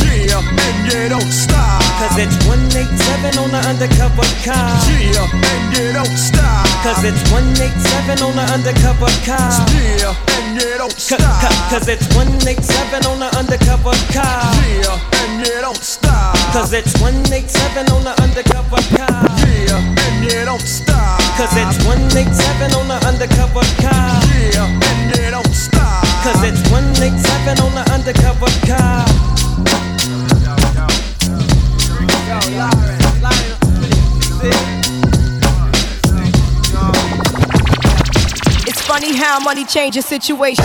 [0.00, 1.82] Yeah, and you don't stop.
[2.00, 4.80] Cause it's 187 on the undercover car.
[4.88, 6.66] Yeah, and you don't stop.
[6.84, 9.52] Cause it's 187 on the undercover car.
[9.76, 11.70] Yeah, and you don't stop.
[11.70, 14.52] Cause it's 187 on the undercover car.
[14.80, 16.36] Yeah, and you don't stop.
[16.52, 19.26] Cause it's 187 on the undercover car.
[19.42, 21.18] Yeah, and you don't stop.
[21.34, 24.22] Cause it's 187 on the undercover car.
[24.30, 26.04] Yeah, and you don't stop.
[26.22, 29.06] Cause it's 187 on the undercover car.
[34.42, 34.79] It's
[38.90, 40.64] funny how money changes situation.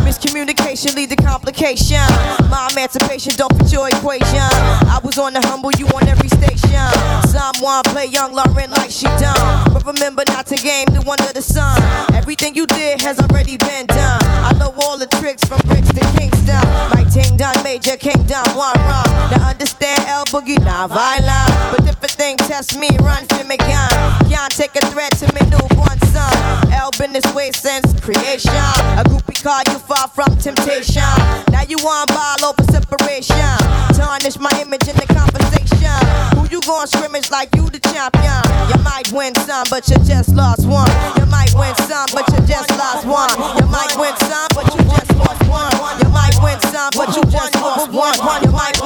[0.00, 2.00] Miscommunication lead to complication.
[2.48, 4.48] My emancipation don't fit your equation.
[4.88, 6.80] I was on the humble, you on every station.
[7.28, 9.68] Someone play young Lauryn like she done.
[9.74, 11.76] But remember not to game the one of the sun.
[12.14, 14.22] Everything you did has already been done.
[14.48, 16.64] I know all the tricks from bricks to Kingston.
[16.96, 19.08] My ting done major kingdom, one run.
[19.28, 21.52] Now understand L Boogie, not violent.
[21.76, 23.92] But if a thing test me, run for me gun.
[24.32, 26.72] Can't take a threat to me newborn son.
[26.72, 28.54] L been this way since creation.
[28.94, 31.02] A groupie call you far from temptation.
[31.50, 33.58] Now you want ball over separation.
[33.98, 35.98] Tarnish my image in the conversation.
[36.38, 38.38] Who you gon' scrimmage like you the champion?
[38.70, 40.86] You might win some, but you just lost one.
[41.18, 43.34] You might win some, but you just lost one.
[43.58, 45.74] You might win some, but you just lost one.
[45.98, 48.14] You might win some, but you just lost one.
[48.46, 48.77] You might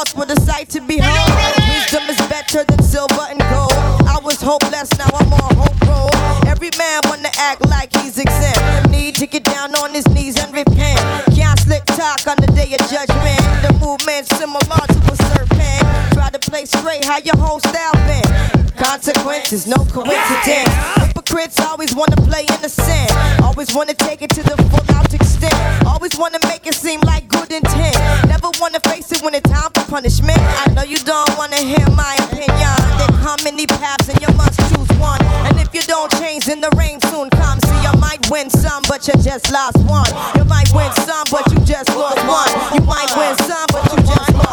[0.00, 1.28] lost with a sight to behold.
[1.68, 3.72] Wisdom is better than silver and gold.
[4.08, 6.10] I was hopeless, now I'm on hope roll.
[6.48, 8.88] Every man wanna act like he's exempt.
[8.88, 11.00] Need to get down on his knees and repent.
[11.36, 13.40] Can't slick talk on the day of judgment.
[13.64, 15.82] The movement similar to a serpent.
[16.16, 18.24] Try to play straight, how your whole style been.
[18.80, 20.72] Consequences, no coincidence.
[20.96, 23.10] Hypocrites always wanna play innocent.
[23.42, 25.60] Always wanna take it to the full out extent.
[25.84, 27.96] Always wanna make it seem like good intent.
[28.28, 30.38] Never wanna face it when it's time punishment.
[30.38, 32.74] I know you don't wanna hear my opinion.
[32.96, 35.20] There come many paths and you must choose one.
[35.50, 37.66] And if you don't change, then the rain soon comes.
[37.66, 40.06] See, you might win some, but you just lost one.
[40.38, 42.50] You might win some, but you just lost one.
[42.72, 44.49] You might win some, but you just lost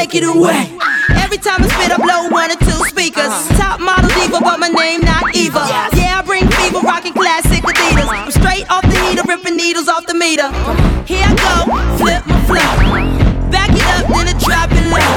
[0.00, 0.64] take it away.
[1.20, 3.28] Every time I spit, I blow one or two speakers.
[3.28, 3.60] Uh-huh.
[3.60, 5.60] Top model diva, but my name not Eva.
[5.92, 8.08] Yeah, I bring fever, rocking classic Adidas.
[8.08, 8.24] Uh-huh.
[8.24, 10.48] I'm straight off the heater, ripping needles off the meter.
[10.48, 11.04] Uh-huh.
[11.04, 11.52] Here I go,
[12.00, 12.64] flip my flip.
[13.52, 15.12] Back it up, then I drop it low.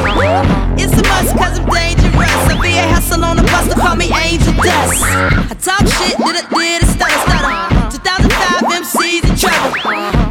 [0.75, 2.43] It's a must, cause I'm dangerous.
[2.51, 4.99] I be a hustle on the bus, to call me Angel Dust.
[4.99, 7.87] I talk shit, did it, did it, stutter, stutter.
[7.87, 9.79] 2005 MCs in trouble.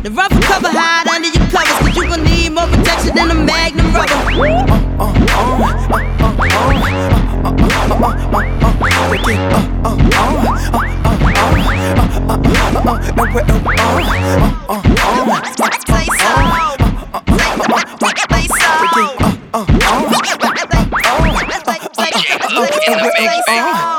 [0.04, 1.11] The rougher cover hide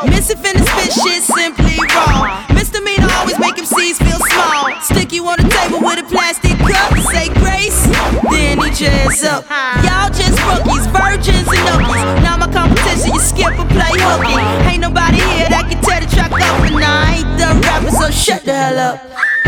[0.06, 2.43] Missy finna spit shit simply wrong.
[18.34, 19.00] Shut the hell up.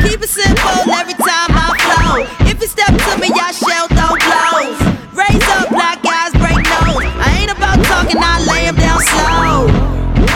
[0.03, 2.25] Keep it simple every time I flow.
[2.45, 4.77] If you step to me, y'all shell throw blows.
[5.15, 7.09] Raise up, black guys break nose.
[7.17, 9.67] I ain't about talking, I lay 'em down slow.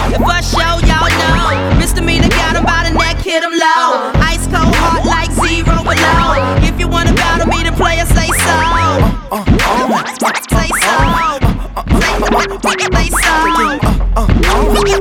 [0.09, 4.11] If I show y'all know, misdemeanor got him by the neck, hit him low.
[4.25, 6.57] Ice cold, heart like zero below.
[6.65, 8.55] If you wanna battle me, the player say so.
[10.19, 10.57] Say so.
[10.57, 10.95] Say so.
[12.97, 13.69] Hey, shawty,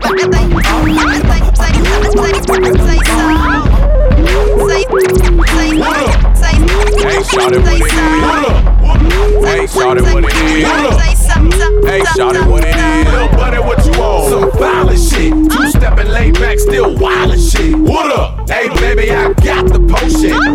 [0.04, 1.27] what it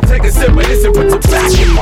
[0.08, 1.76] Take a sip of this and put your back in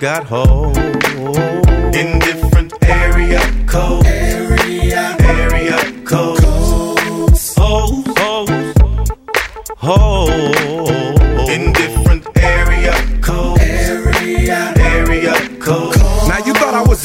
[0.00, 0.95] got hoes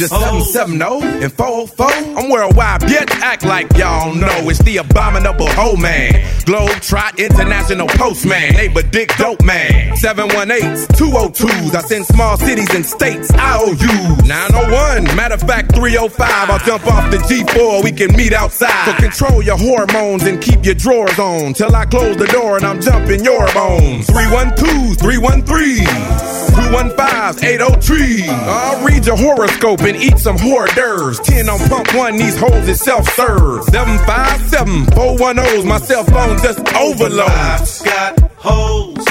[0.01, 1.87] just 770 and 404?
[2.17, 3.11] I'm worldwide, bitch.
[3.21, 6.25] Act like y'all know it's the abominable hoe man.
[6.45, 8.53] Globe Trot International Postman.
[8.53, 9.95] Neighbor Dick Dope Man.
[9.95, 11.75] 718s, 202s.
[11.75, 14.25] I send small cities and states IOU.
[14.25, 16.49] 901, matter of fact, 305.
[16.49, 17.83] I'll jump off the G4.
[17.83, 18.85] We can meet outside.
[18.85, 21.53] So control your hormones and keep your drawers on.
[21.53, 24.07] Till I close the door and I'm jumping your bones.
[24.07, 26.31] 312, 313.
[26.51, 28.25] 215 803.
[28.29, 31.19] I'll read your horoscope and eat some hors d'oeuvres.
[31.19, 33.63] 10 on pump one, these hoes is self serve.
[33.65, 37.29] 757 410's my cell phone just overload.
[37.29, 39.05] I've got hoes.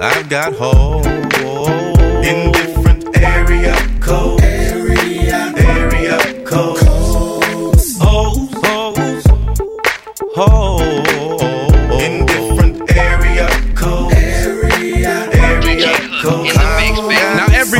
[0.00, 1.06] I've got hoes
[2.26, 4.42] in different area codes.
[4.44, 6.82] Area, area codes.
[7.98, 9.24] Hoes, hoes,
[10.36, 10.82] hoes
[12.02, 14.14] in different area codes.
[14.14, 16.73] Area, area codes.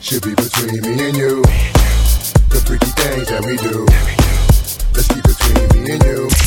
[0.01, 1.43] should be between me and you.
[2.49, 4.16] The freaky things that we do.
[4.97, 6.27] Let's keep between me and you.
[6.27, 6.37] The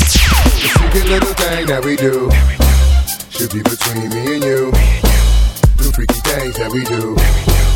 [0.58, 2.28] stupid little thing that we do
[3.30, 4.72] should be between me and you.
[5.76, 7.69] The freaky things that we do.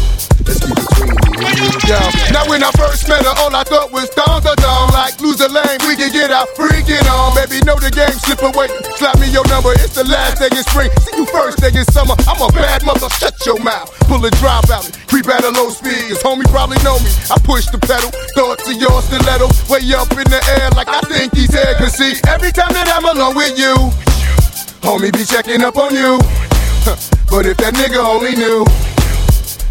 [2.32, 4.92] Now when I first met her, all I thought was dong da dong.
[4.92, 7.32] Like lose a lane, we can get out freaking on.
[7.32, 8.68] Baby, know the game, slip away.
[9.01, 10.90] Slap me your number, it's the last day in spring.
[11.01, 12.12] See you first day in summer.
[12.28, 13.88] I'm a bad mother, shut your mouth.
[14.05, 16.12] Pull a drop out, creep at a low speed.
[16.12, 17.09] Cause homie probably know me.
[17.32, 19.49] I push the pedal, thoughts of your stiletto.
[19.72, 22.20] Way up in the air like I think he's head can see.
[22.28, 23.72] Every time that I'm alone with you,
[24.84, 26.20] homie be checking up on you.
[27.34, 28.93] But if that nigga only knew.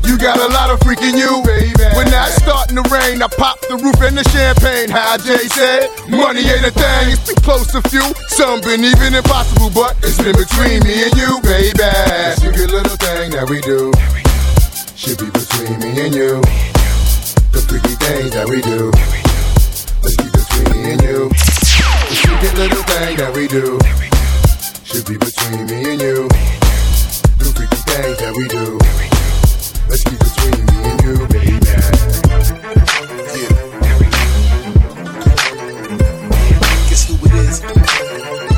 [0.06, 1.74] You got a lot of freaking you, baby.
[1.96, 4.90] When that's starting to rain, I pop the roof and the champagne.
[4.90, 7.16] How Jay said, money ain't a thing.
[7.16, 11.16] It's been close to few, some been even impossible, but it's been between me and
[11.16, 11.80] you, baby.
[11.80, 13.92] This stupid little thing that we do
[14.96, 16.44] should be between me and you.
[17.56, 18.92] The freaky things that we do.
[20.04, 21.30] Let's keep between me and you.
[21.32, 23.80] The stupid little thing that we do
[24.84, 26.28] should be between me and you.
[27.40, 29.23] The freaky things that we do.
[29.90, 31.60] Let's keep between me and you, baby.
[36.90, 38.53] Guess who it is?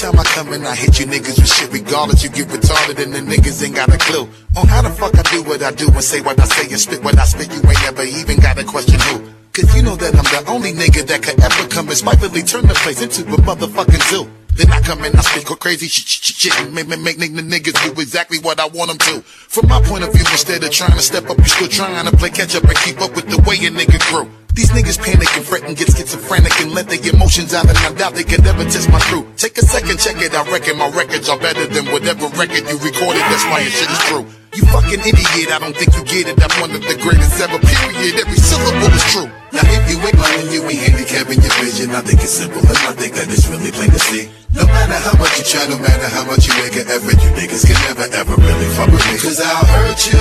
[0.00, 2.24] Time I come and I hit you niggas with shit regardless.
[2.24, 4.26] You get retarded and the niggas ain't got a clue
[4.56, 6.80] on how the fuck I do what I do and say what I say and
[6.80, 7.52] spit what I spit.
[7.52, 9.28] You ain't never even got a question who.
[9.52, 12.66] Cause you know that I'm the only nigga that could ever come and spitefully turn
[12.66, 14.30] the place into a motherfucking zoo.
[14.56, 17.76] Then I come and I speak crazy shit, shit, shit, and make, make, make niggas
[17.84, 19.20] do exactly what I want them to.
[19.22, 22.16] From my point of view, instead of trying to step up, you're still trying to
[22.16, 24.30] play catch up and keep up with the way a nigga grew.
[24.54, 27.92] These niggas panic and fret and get schizophrenic and let their emotions out and I
[27.94, 29.26] doubt they could ever test my truth.
[29.36, 32.78] Take a second, check it, I reckon my records are better than whatever record you
[32.82, 34.26] recorded, that's why your shit is true.
[34.54, 37.62] You fucking idiot, I don't think you get it, I'm one of the greatest ever,
[37.62, 39.30] period, every syllable is true.
[39.54, 42.82] Now if you ain't blind you ain't handicapping your vision, I think it's simple and
[42.86, 44.30] I think that it's really plain to see.
[44.50, 47.30] No matter how much you try, no matter how much you make an effort, you
[47.38, 49.14] niggas can never ever really fuck with me.
[49.22, 50.18] Cause I'll hurt you,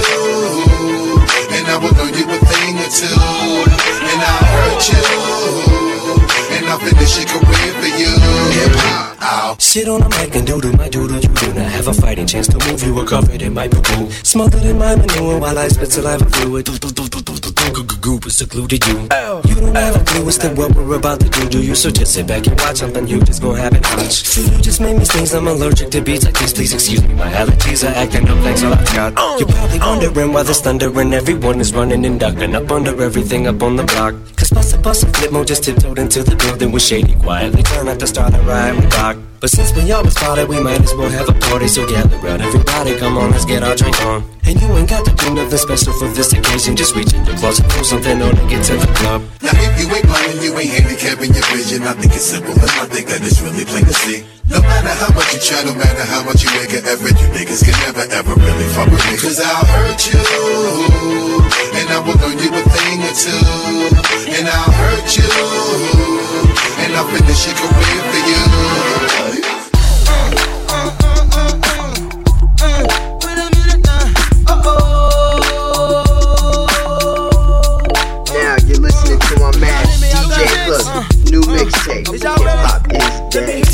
[1.50, 5.99] and I will learn you a thing or two, and I'll hurt you,
[6.70, 8.14] I'll finish your career for you.
[8.54, 11.94] Hip hop, Sit on a mic and doodle my doodle you do not have a
[11.94, 14.12] fighting chance to move you were covered in my poo poo.
[14.24, 16.90] Smothered in my manure while I spit saliva fluid Do do
[18.02, 19.02] Goop is secluded you.
[19.50, 21.76] You don't have a clue as to what we're about to do Do you?
[21.76, 24.38] So just sit back and watch something you just gon' happen watch.
[24.38, 27.32] You just made me sneeze I'm allergic to beats like these Please excuse me my
[27.32, 31.14] allergies are acting up Thanks all I've got You're probably wondering why there's thunder and
[31.14, 34.16] everyone is running and ducking Up under everything up on the block.
[34.36, 37.88] Cause bust a bust a Flipmode just tiptoed into the building with shady quietly Turn
[37.88, 40.94] out to start a riot with Doc but since we always spotted, we might as
[40.96, 41.70] well have a party.
[41.70, 44.28] So gather round, everybody, come on, let's get our drink on.
[44.44, 46.76] And you ain't got to do nothing special for this occasion.
[46.76, 49.24] Just reach in your closet, pull something on, and get to the club.
[49.42, 52.76] Now if you ain't blind you ain't handicapping your vision, I think it's simple and
[52.84, 54.28] I think that it's really plain to see.
[54.52, 57.28] No matter how much you try, no matter how much you make an effort, you
[57.32, 59.16] niggas can never ever really fuck with me.
[59.24, 60.20] Cause I'll hurt you,
[61.80, 66.49] and I will learn you a thing or two, and I'll hurt you,
[66.90, 68.42] and I'll finish your career for you.
[78.34, 82.12] Now you're listening to my man DJ Hook, new mixtape.
[82.12, 83.69] Hip hop is dead.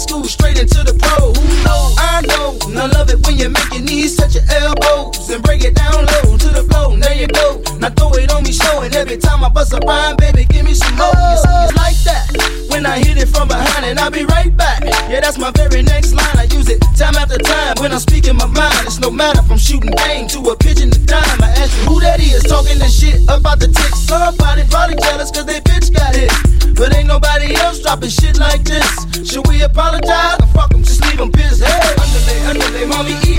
[0.00, 1.28] School straight into the pro.
[1.36, 1.92] Who knows?
[2.00, 2.56] I know.
[2.66, 5.74] And I love it when you make your knees touch your elbows and break it
[5.76, 6.96] down low to the floor.
[6.96, 7.60] There you go.
[7.76, 10.44] Now throw it on me, show it every time I bust a rhyme, baby.
[10.48, 11.12] Give me some more.
[11.12, 12.32] See, it's like that.
[12.72, 14.82] When I hit it from behind and I'll be right back.
[15.12, 16.36] Yeah, that's my very next line.
[16.36, 18.88] I use it time after time when I'm speaking my mind.
[18.88, 21.42] It's no matter from shooting game to a pigeon to dime.
[21.44, 24.00] I ask you who that is talking that shit about the ticks.
[24.08, 26.59] Somebody probably jealous cause they bitch got hit.
[26.80, 28.88] But ain't nobody else dropping shit like this.
[29.30, 30.40] Should we apologize?
[30.40, 31.62] Or fuck just leave them pissed.
[31.62, 33.29] Hey, underlay, underlay, mommy,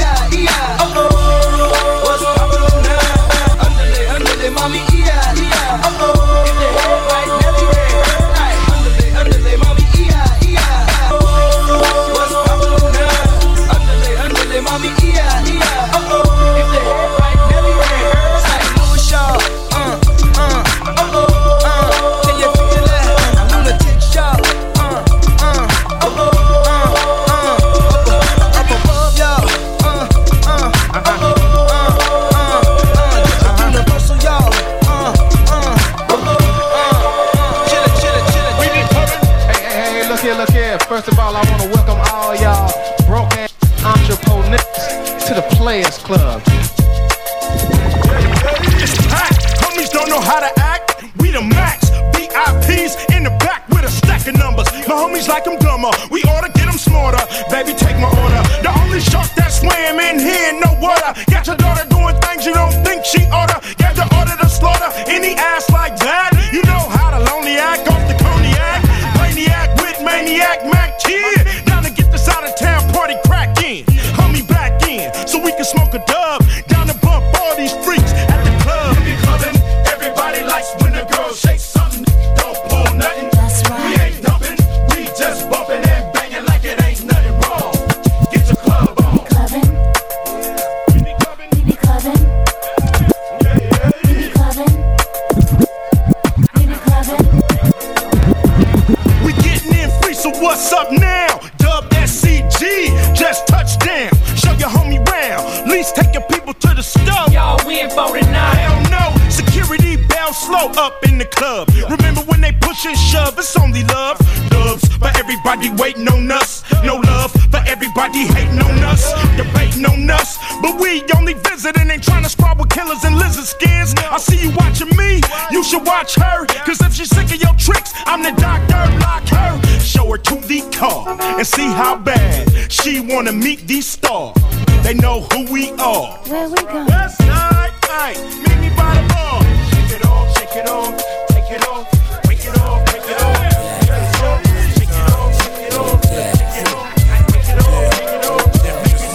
[131.81, 134.37] how bad she wanna meet these stars.
[134.83, 136.19] They know who we are.
[136.29, 136.85] Where we going?
[136.85, 138.17] West side, night.
[138.45, 139.41] Meet me by the bar.
[139.71, 140.93] Shake it off, shake it off,
[141.33, 141.85] take it off,
[142.27, 143.37] wake it off, wake it off.
[143.81, 144.41] Shake it off,
[144.77, 146.93] shake it off, shake it off, shake it off,
[147.33, 148.45] wake it off, wake it off.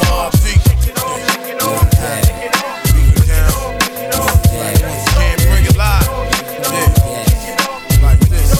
[0.02, 0.60] Mobb Deep.
[5.14, 6.10] Can't bring it live.
[6.74, 8.02] Yeah.
[8.02, 8.50] Like this.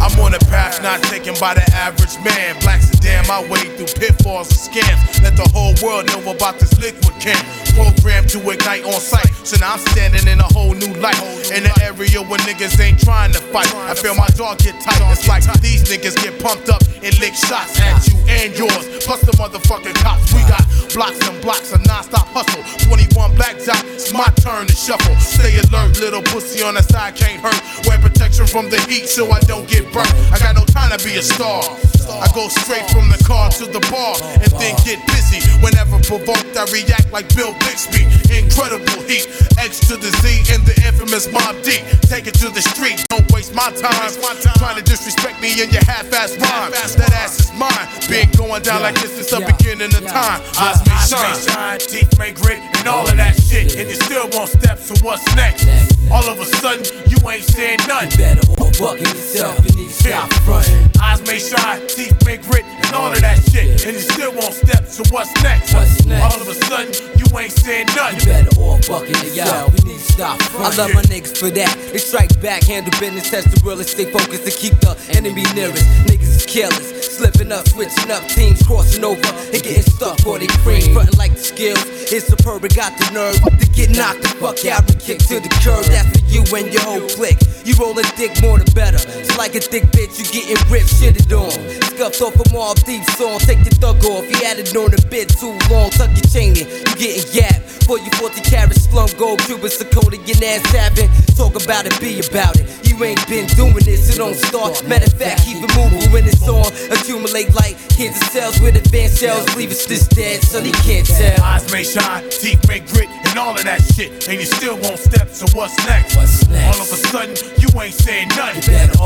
[0.00, 2.54] I'm on a path not taken by the average man.
[2.60, 5.22] Blacks sedan damn, I through pitfalls and scams.
[5.22, 7.42] Let the whole world know about this liquid camp.
[7.74, 9.28] Programmed to ignite on sight.
[9.44, 11.18] So now I'm standing in a whole new light.
[11.52, 13.72] In the area where niggas ain't trying to fight.
[13.88, 15.00] I feel my dog get tight.
[15.12, 19.04] It's like these niggas get pumped up and lick shots at you and yours.
[19.04, 20.32] Plus the motherfucking cops.
[20.32, 20.62] We got
[20.92, 22.62] blocks and blocks of non-stop hustle.
[22.88, 23.82] 21 black dot.
[23.86, 25.16] It's my turn to shuffle.
[25.16, 27.86] Stay alert, little pussy on the side can't hurt.
[27.86, 30.12] Wear protection from the heat so I don't get burnt.
[30.32, 31.62] I got no time to be a star.
[32.08, 35.40] I go straight from the car to the bar and then get busy.
[35.62, 38.06] Whenever provoked, I react like Bill Bixby.
[38.32, 39.28] Incredible heat,
[39.58, 41.78] X to the Z and the infamous Mob D.
[42.08, 44.10] Take it to the street, don't waste my time.
[44.58, 46.72] Trying to disrespect me in your half-ass rhyme.
[46.72, 47.86] That ass is mine.
[48.08, 50.40] Been going down like this since the beginning of time.
[50.58, 53.76] Eyes may shine, teeth may grit, and all of that shit.
[53.76, 55.68] And you still won't step, so what's next?
[56.10, 58.18] All of a sudden, you ain't saying nothing.
[58.18, 60.90] Better off bucking yourself, you need to stop fronting.
[61.00, 63.84] Eyes may shine, grit, and all of that shit.
[63.84, 65.74] And you still won't step, so what's next?
[65.74, 66.34] What's next?
[66.34, 68.20] All of a sudden, you ain't saying nothing.
[68.20, 71.74] You better off bucking yourself, We need to stop I love my niggas for that.
[71.92, 73.90] They strike back, handle business, test the realest.
[73.90, 75.84] Stay focused to keep the enemy nearest.
[76.06, 79.20] Niggas is careless, slipping up, switching up teams, crossing over
[79.52, 80.92] and getting stuck or they cream.
[80.92, 81.82] Frontin' like the skills.
[82.12, 85.40] It's superb, it got the nerve to get knocked the fuck out and kicked to
[85.40, 85.84] the curb.
[85.86, 87.40] That's for you and your whole clique.
[87.64, 89.00] You rollin' dick more the better.
[89.18, 91.81] It's like a thick bitch, you getting ripped, shitted on.
[91.82, 94.24] Scuffed off a Mobb Deep song, take your thug off.
[94.28, 97.72] You had it on a bit too long, tuck your chain in, you getting yapped.
[97.86, 101.10] For you 40 carat slum gold, Cuban your ass having.
[101.36, 102.66] Talk about it, be about it.
[102.86, 104.86] You ain't been doing this, it don't start.
[104.86, 106.66] Matter of fact, keep it moving when it's on.
[106.92, 109.44] Accumulate light, like cancer cells with advanced cells.
[109.56, 111.42] Leave us this dead, son, he can't tell.
[111.42, 114.28] Eyes may shine, teeth may grit, and all of that shit.
[114.28, 116.16] And you still won't step, so what's next?
[116.16, 116.78] What's next?
[116.78, 118.62] All of a sudden, you ain't saying nothing.
[118.62, 118.98] You better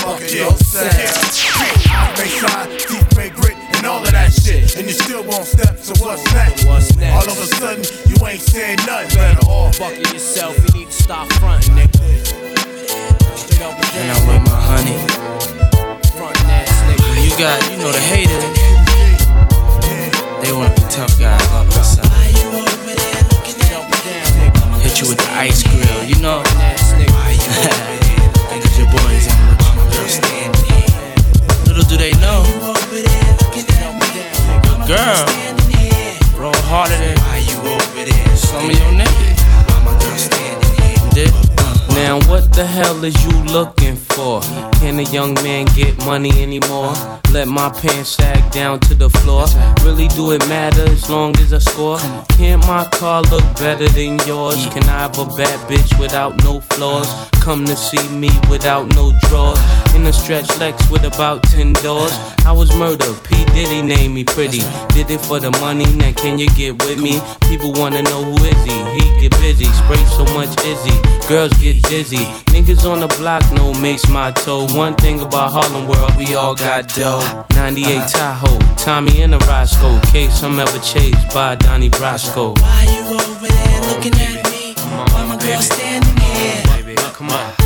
[0.00, 0.92] fucking yeah, yourself.
[1.86, 2.11] yeah.
[2.12, 4.76] Eyes may shine, teeth may grit, and all of that shit.
[4.76, 6.64] And you still won't step, so what's next?
[6.66, 7.14] What's next?
[7.14, 9.16] All of a sudden, you ain't saying nothing.
[9.16, 9.76] Better off.
[9.76, 11.96] Fucking yourself, you need to stop fronting, nigga.
[13.36, 14.98] Straight up and And I'm with my honey.
[16.12, 17.24] fronting ass nigga.
[17.24, 18.44] You got, you know, the haters.
[20.42, 22.10] They wanna be tough guys all of a sudden.
[24.82, 26.42] Hit you with the ice grill, you know.
[32.02, 32.42] They know.
[34.88, 35.24] Girl
[36.36, 38.91] roll harder than some of your
[42.12, 44.42] Now what the hell is you looking for?
[44.80, 46.92] Can a young man get money anymore?
[47.32, 49.46] Let my pants sag down to the floor.
[49.82, 51.98] Really do it matter as long as I score?
[52.36, 54.66] Can't my car look better than yours?
[54.74, 57.08] Can I have a bad bitch without no flaws?
[57.40, 59.58] Come to see me without no drawers.
[59.94, 62.12] In a stretch Lex with about 10 doors.
[62.44, 63.16] I was murdered.
[63.24, 63.42] P.
[63.54, 64.60] Diddy named me pretty.
[64.92, 67.20] Did it for the money, now can you get with me?
[67.48, 68.76] People wanna know who is he?
[68.96, 70.96] He get busy, spray so much izzy.
[71.26, 72.01] Girls get dizzy.
[72.02, 74.66] Niggas on the block know makes my toe.
[74.76, 77.46] One thing about Harlem World, we all got dough.
[77.54, 78.08] 98 uh-huh.
[78.08, 80.00] Tahoe, Tommy and a Roscoe.
[80.10, 82.58] Case I'm ever chased by Donnie Brasco.
[82.58, 84.74] Why you over there looking at me?
[85.12, 86.62] Why my girl standing here?
[86.76, 87.61] Baby, come on.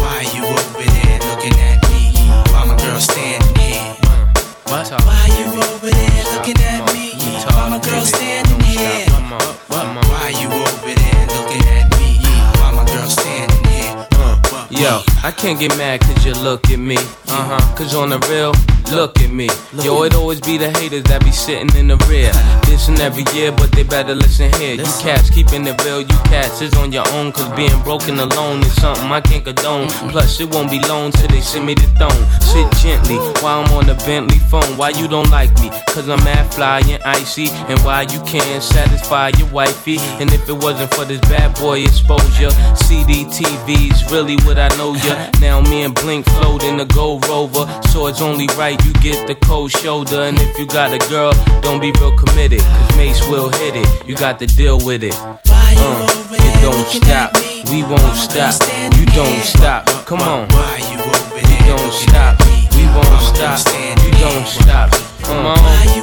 [15.27, 16.97] I can't get mad cause you look at me.
[17.27, 17.75] Uh huh.
[17.75, 18.55] Cause on the real,
[18.95, 19.49] look at me.
[19.83, 22.31] Yo, it always be the haters that be sitting in the rear.
[22.71, 24.75] Listen every year, but they better listen here.
[24.75, 27.33] You cats keeping it real, you cats is on your own.
[27.33, 29.89] Cause being broken alone is something I can't condone.
[30.15, 32.23] Plus, it won't be long till they send me the throne.
[32.39, 34.77] Sit gently while I'm on the Bentley phone.
[34.77, 35.71] Why you don't like me?
[35.91, 37.49] Cause I'm mad fly and icy.
[37.67, 39.99] And why you can't satisfy your wifey.
[40.23, 44.95] And if it wasn't for this bad boy exposure, CD TV's really what I know
[44.95, 45.16] ya.
[45.41, 47.67] Now me and Blink float in the Gold Rover.
[47.89, 50.23] So it's only right you get the cold shoulder.
[50.23, 52.61] And if you got a girl, don't be real committed.
[52.61, 54.09] Cause Mase will hit it.
[54.09, 55.15] You got to deal with it.
[55.19, 57.33] Uh, it don't stop.
[57.71, 58.55] We won't stop.
[58.97, 59.87] You don't stop.
[60.07, 60.49] Come on.
[60.51, 62.39] You don't stop.
[62.77, 63.61] We won't stop.
[64.05, 64.91] You don't stop.
[65.23, 65.59] Come on.
[65.95, 66.03] You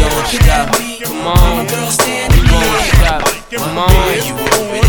[0.00, 0.74] don't stop.
[1.02, 1.64] Come on.
[1.64, 3.22] You don't stop.
[3.50, 4.83] Come on.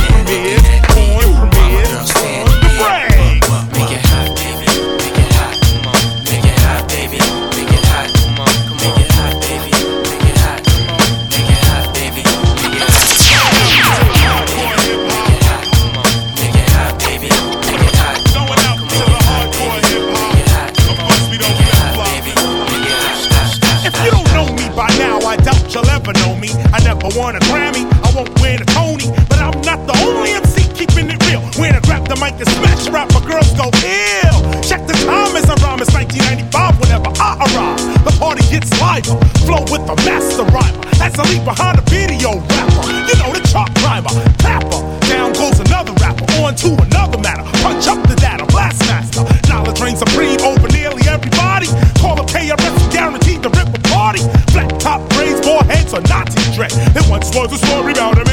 [33.72, 34.40] ill.
[34.62, 35.82] Check the comments, I rhyme.
[35.82, 37.82] It's 1995 whenever I arrive.
[38.04, 39.16] The party gets lighter.
[39.46, 40.82] Flow with the master rhymer.
[41.00, 42.84] As I leap behind a video rapper.
[43.08, 44.12] You know the chalk rhymer,
[44.42, 44.82] tapper.
[45.08, 46.26] Down goes another rapper.
[46.42, 47.46] On to another matter.
[47.64, 48.46] Punch up the data.
[48.50, 49.24] Blast master.
[49.48, 51.68] Knowledge reigns supreme over nearly everybody.
[52.02, 54.20] Call a KRS guaranteed to rip a party.
[54.52, 56.74] Flat top braids, foreheads heads, not Nazi dread.
[56.96, 58.25] It once was a story about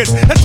[0.00, 0.28] niggas.
[0.28, 0.39] That's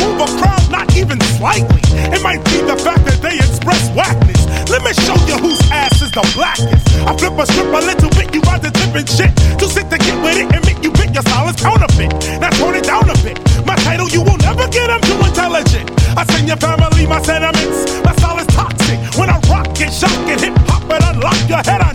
[0.00, 1.82] move a crowd not even slightly.
[2.12, 4.42] It might be the fact that they express whackness.
[4.68, 6.84] Let me show you whose ass is the blackest.
[7.06, 9.32] I flip a strip a little bit, you rather dipping shit.
[9.58, 12.12] Too sick to get with it and make you pick your solid counterfeit.
[12.40, 13.38] Now tone it down a bit.
[13.66, 15.90] My title you will never get, I'm too intelligent.
[16.16, 17.86] I send your family my sentiments.
[18.04, 18.98] My style is toxic.
[19.18, 21.80] When I rock it, shock it, hip hop, but unlock your head.
[21.80, 21.93] I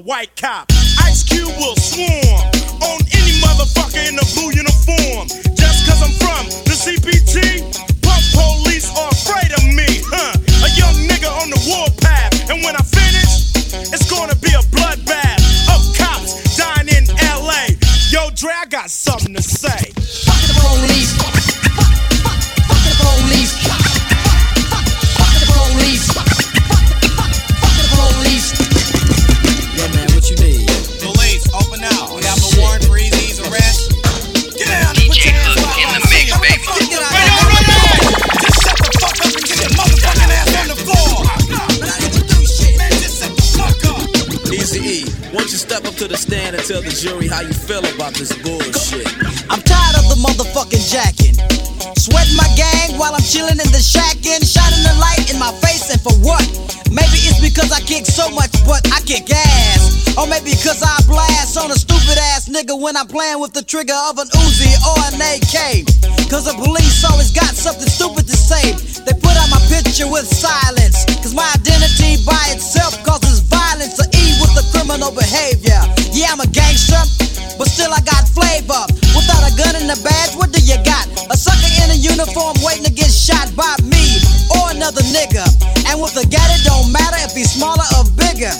[0.00, 0.69] white cop.
[47.00, 49.08] Jury how you feel about this bullshit.
[49.48, 51.32] I'm tired of the motherfucking jacking.
[51.96, 55.48] Sweating my gang while I'm chilling in the shack and shining the light in my
[55.64, 56.44] face, and for what?
[56.92, 60.12] Maybe it's because I kick so much, but I kick ass.
[60.20, 63.64] Or maybe because I blast on a stupid ass nigga when I'm playing with the
[63.64, 65.88] trigger of an Uzi or an AK.
[66.28, 68.76] Cause the police always got something stupid to say.
[69.08, 71.08] They put out my picture with silence.
[71.24, 71.48] Cause my
[79.90, 81.02] a badge, what do you got?
[81.30, 84.22] A sucker in a uniform waiting to get shot by me
[84.54, 85.42] or another nigga.
[85.90, 88.54] And with a gat, it don't matter if he's smaller or bigger.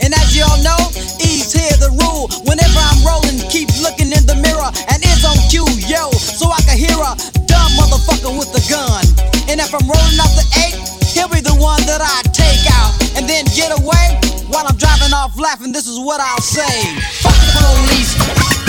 [0.00, 0.80] And as y'all know,
[1.20, 2.32] E's here the rule.
[2.48, 6.60] Whenever I'm rolling, keep looking in the mirror and is on cue, yo, so I
[6.64, 7.12] can hear a
[7.44, 9.04] dumb motherfucker with a gun.
[9.52, 10.80] And if I'm rolling off the eight,
[11.12, 14.16] he'll be the one that I take out and then get away
[14.48, 15.72] while I'm driving off laughing.
[15.72, 16.96] This is what I'll say.
[17.20, 18.59] Fuck the police.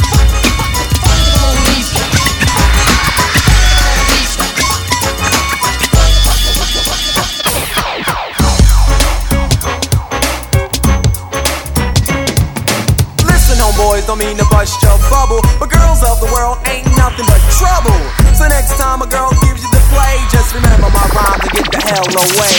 [14.11, 17.95] Don't mean to bust your bubble, but girls of the world ain't nothing but trouble.
[18.35, 21.63] So next time a girl gives you the play, just remember my rhyme to get
[21.71, 22.51] the hell away.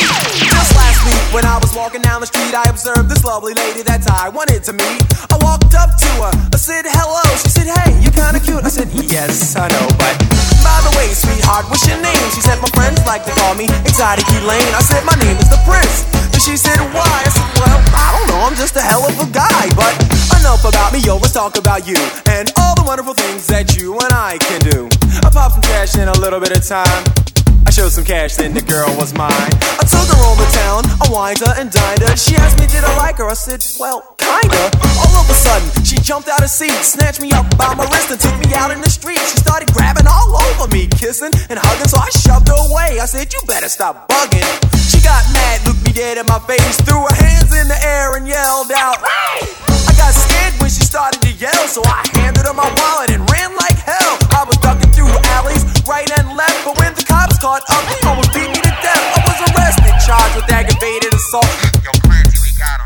[0.49, 3.85] Just last week when I was walking down the street, I observed this lovely lady
[3.85, 5.05] that I wanted to meet.
[5.29, 7.20] I walked up to her, I said hello.
[7.45, 8.65] She said, Hey, you're kinda cute.
[8.65, 10.16] I said, Yes, I know, but
[10.65, 12.24] by the way, sweetheart, what's your name?
[12.33, 14.73] She said, My friends like to call me Exotic Elaine.
[14.73, 16.22] I said, My name is the Prince.
[16.43, 17.06] And she said, Why?
[17.06, 19.94] I said, Well, I don't know, I'm just a hell of a guy, but
[20.40, 21.94] enough about me, yo, let's talk about you
[22.27, 24.89] and all the wonderful things that you and I can do.
[25.31, 27.41] Popped some cash in a little bit of time.
[27.73, 29.32] Showed some cash, then the girl was mine.
[29.32, 32.12] I took her over town, I wined her and dined her.
[32.20, 33.24] She asked me, did I like her?
[33.24, 34.69] I said, well, kinda.
[35.01, 38.12] All of a sudden, she jumped out of seat, snatched me up by my wrist,
[38.12, 39.16] and took me out in the street.
[39.24, 43.01] She started grabbing all over me, kissing and hugging, so I shoved her away.
[43.01, 44.44] I said, you better stop bugging.
[44.77, 48.20] She got mad, looked me dead in my face, threw her hands in the air
[48.20, 49.49] and yelled out, hey!
[49.89, 53.24] I got scared when she started to yell, so I handed her my wallet and
[53.32, 54.20] ran like hell.
[54.36, 55.09] I was ducking through
[55.40, 58.74] alleys, right and left, but when the cops caught up, they almost beat me to
[58.82, 59.04] death.
[59.16, 61.48] I was arrested, charged with aggravated assault.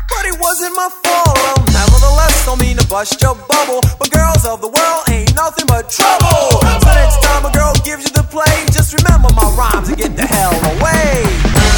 [0.09, 1.35] But it wasn't my fault.
[1.35, 5.67] Well, nevertheless, don't mean to bust your bubble, but girls of the world ain't nothing
[5.67, 6.61] but trouble.
[6.81, 10.15] So next time a girl gives you the play, just remember my rhymes and get
[10.15, 11.76] the hell away.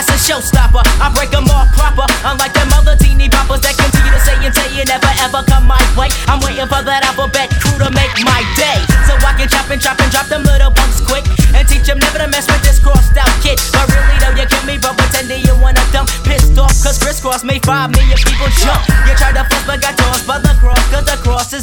[0.00, 0.80] That's a showstopper.
[0.96, 4.48] I break them off proper, unlike them other teeny boppers that continue to say and
[4.48, 6.08] say you never ever come my way.
[6.24, 8.80] I'm waiting for that alphabet crew to make my day.
[9.04, 12.00] So I can chop and chop and drop them little punks quick and teach them
[12.00, 13.60] never to mess with this crossed out kid.
[13.76, 16.08] But really, though, you kill me, but pretending you wanna dump.
[16.24, 18.80] Pissed off, cause Kris Kross made five million people jump.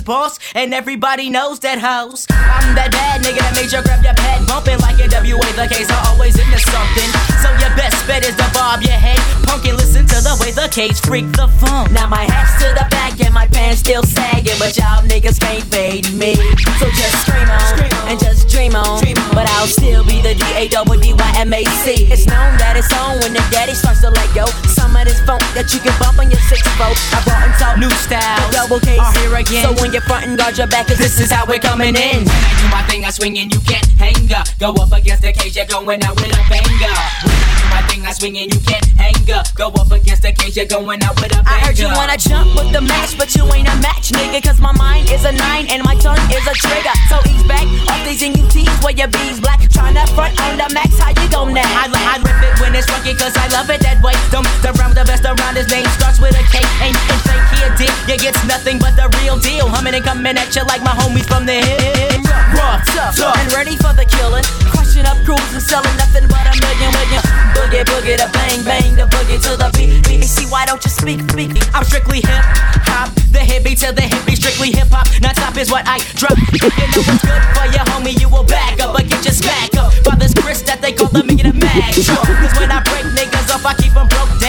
[0.08, 2.26] Boss, and everybody knows that house.
[2.32, 5.44] I'm that bad nigga that made you grab your pad, bumping like a WA.
[5.60, 7.10] The case are always into something.
[7.44, 9.20] So your best bet is to bob your head.
[9.44, 11.92] Punk and listen to the way the cage freak the funk.
[11.92, 15.68] Now my hat's to the back and my pants still sagging, but y'all niggas can't
[15.68, 16.40] fade me.
[16.80, 19.04] So just scream on and just dream on.
[19.36, 22.08] But I'll still be the D A double D Y M A C.
[22.08, 24.48] It's known that it's on when the daddy starts to let go.
[24.72, 26.96] Some of this funk that you can bump on your six foot.
[27.12, 28.40] I brought in some new style.
[28.48, 29.64] The double K are uh, here again.
[29.68, 32.26] So when front and guard your back, cause this is how we're coming in.
[32.26, 34.48] When I do my thing, I swing and you can't hang up.
[34.60, 36.94] Go up against the cage, you're going out with a banger.
[37.24, 39.48] When I do my thing, I swing and you can't hang up.
[39.56, 41.50] Go up against the cage, you're going out with a banger.
[41.50, 44.44] I heard you wanna jump with the match, but you ain't a match, nigga.
[44.44, 46.96] Cause my mind is a nine and my tongue is a trigger.
[47.10, 49.62] So ease back off these NUTs where your B's black.
[49.78, 51.62] Tryna front on the max, how you gon' now?
[51.62, 54.18] I, I rip it when it's funky, cause I love it that way.
[54.34, 56.58] Don't the round the best around his name starts with a K.
[56.82, 57.94] Ain't nothing fake here, dick.
[58.10, 59.70] You gets nothing but the real deal.
[59.88, 62.20] Humming and coming at you like my homies from the hill.
[62.52, 64.44] Rough, tough, and ready for the killing.
[64.68, 67.24] Crushing up crews and selling nothing but a million, million.
[67.56, 70.04] Boogie, boogie, the bang, bang, the boogie to the beat.
[70.04, 70.28] beat.
[70.28, 71.56] See, why don't you speak, speak?
[71.72, 72.44] I'm strictly hip
[72.84, 75.08] hop, the hippie to the hippie, strictly hip hop.
[75.24, 76.36] Non stop is what I drop.
[76.36, 79.72] You know what's good for you, homie, you will back up, but get your smack
[79.80, 79.96] up.
[80.04, 82.28] By this Chris that they call the million mag truck.
[82.28, 84.47] Cause when I break niggas off, I keep them broke down.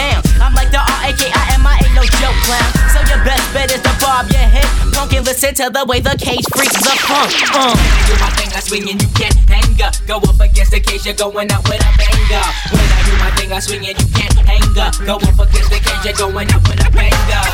[5.41, 7.31] Listen to the way the cage freaks the funk.
[7.55, 7.71] Uh.
[7.71, 9.95] When I do my thing, I swing and you can't hang up.
[10.05, 12.43] Go up against the cage, you're going out with a banger.
[12.75, 14.99] When I do my thing, I swing and you can't hang up.
[14.99, 17.45] Go up against the cage, you're going out with a banger.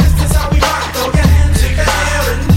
[0.00, 0.88] This is how we rock.
[0.96, 2.49] Throw your hands in the air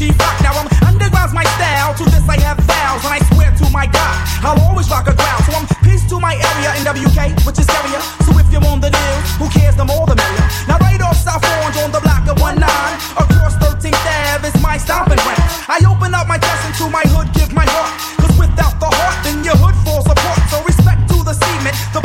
[0.00, 0.36] she rock.
[0.40, 1.92] Now I'm underground's my style.
[2.00, 5.12] To this I have vows, and I swear to my God, I'll always rock a
[5.12, 5.40] crowd.
[5.44, 8.00] So I'm peace to my area in WK, which is area.
[8.24, 9.76] So if you're on the deal, who cares?
[9.76, 10.46] The more the merrier.
[10.64, 14.00] Now right off South Orange on the block of one nine, across 13th
[14.32, 15.44] Ave is my stomping ground.
[15.68, 17.92] I open up my chest into my hood, give my heart.
[18.24, 20.40] Cause without the heart, then your hood falls apart.
[20.48, 22.00] So respect to the cement, the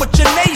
[0.00, 0.49] What your name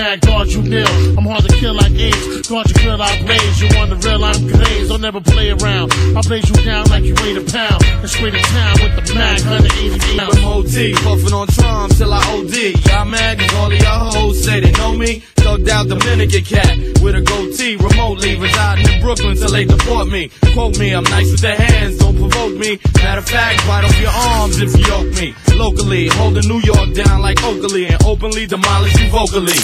[0.00, 0.20] with the 50 mag.
[0.20, 1.18] Guard you nil.
[1.18, 2.48] I'm hard to kill like AIDS.
[2.48, 3.60] Guard your grill, I blaze.
[3.60, 4.88] You want the real, I'm glazed.
[4.88, 5.92] Don't never play around.
[6.16, 7.84] I blaze you down like you weigh a pound.
[7.84, 9.40] And straight to town with the mag.
[9.40, 10.36] 180 pounds.
[10.36, 12.74] I'm OT, puffin' on Tron till I OD.
[12.88, 15.22] Y'all mad 'cause all of y'all hoes say they know me?
[15.50, 20.30] No doubt Dominican cat with a goatee, remotely residing in Brooklyn till they deport me.
[20.54, 22.78] Quote me, I'm nice with the hands, don't provoke me.
[23.02, 25.34] Matter of fact, bite off your arms if you yoke me.
[25.58, 29.58] Locally, holding New York down like Oakley and openly demolish you vocally.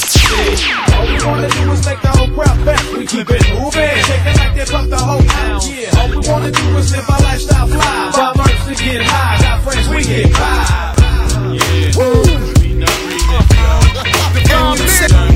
[0.91, 2.83] All we wanna do is make the whole crowd back.
[2.91, 5.61] We keep it moving, shaking like they pump the whole town.
[5.71, 6.03] Yeah.
[6.03, 8.11] All we wanna do is live our lifestyle fly.
[8.11, 9.39] Buy merch to get high.
[9.39, 10.99] Got friends, we get by.
[11.55, 11.95] Yeah.
[11.95, 12.47] Woo.
[14.35, 15.36] Big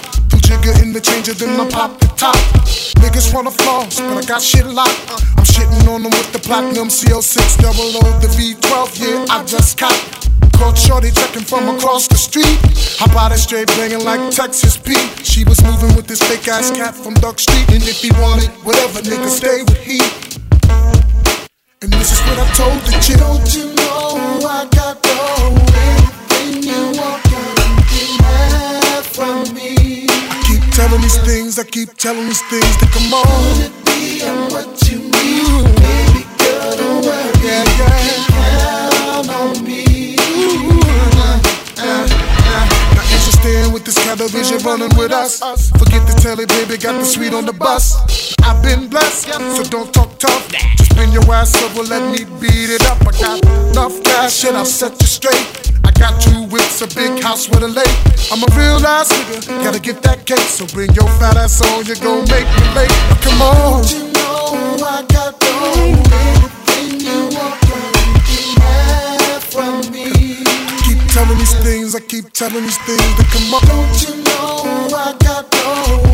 [0.61, 2.35] Put jigger in the changer, then I pop the top.
[3.01, 4.99] Niggas wanna floss, but I got shit locked.
[5.37, 9.77] I'm shitting on them with the platinum CL6 double O, the V12, yeah, I just
[9.77, 10.29] caught.
[10.53, 12.59] Caught Shorty checking from across the street.
[12.99, 15.25] Hop out of straight banging like Texas Pete.
[15.25, 17.67] She was moving with this fake ass cat from Duck Street.
[17.69, 19.97] And if he wanted whatever, nigga, stay with he.
[21.81, 23.17] And this is what I told the chick.
[23.17, 25.10] Don't you know I got
[31.11, 33.61] these things, I keep telling these things to come on.
[33.61, 37.31] It be and what you need, baby girl, don't worry.
[37.43, 38.91] Yeah, yeah.
[38.91, 40.15] Count on me.
[42.95, 45.39] Not interested with this television running with us.
[45.71, 48.30] Forget the telly, baby, got the suite on the bus.
[48.51, 50.51] I've been blessed, so don't talk tough.
[50.75, 52.99] Just bring your ass over, let me beat it up.
[53.07, 53.39] I got
[53.71, 55.71] enough cash, shit, I'll set you straight.
[55.85, 57.97] I got two whips, a big house with a lake.
[58.29, 60.51] I'm a real ass nigga, gotta get that cake.
[60.51, 62.91] So bring your fat ass on, you gon' make me late.
[63.23, 63.55] Come on.
[63.55, 65.51] Don't You know I got the
[66.19, 67.55] anything you want,
[68.27, 70.11] you have from me.
[70.83, 73.63] Keep telling these things, I keep telling these things to come on.
[73.63, 76.10] Don't you know I got the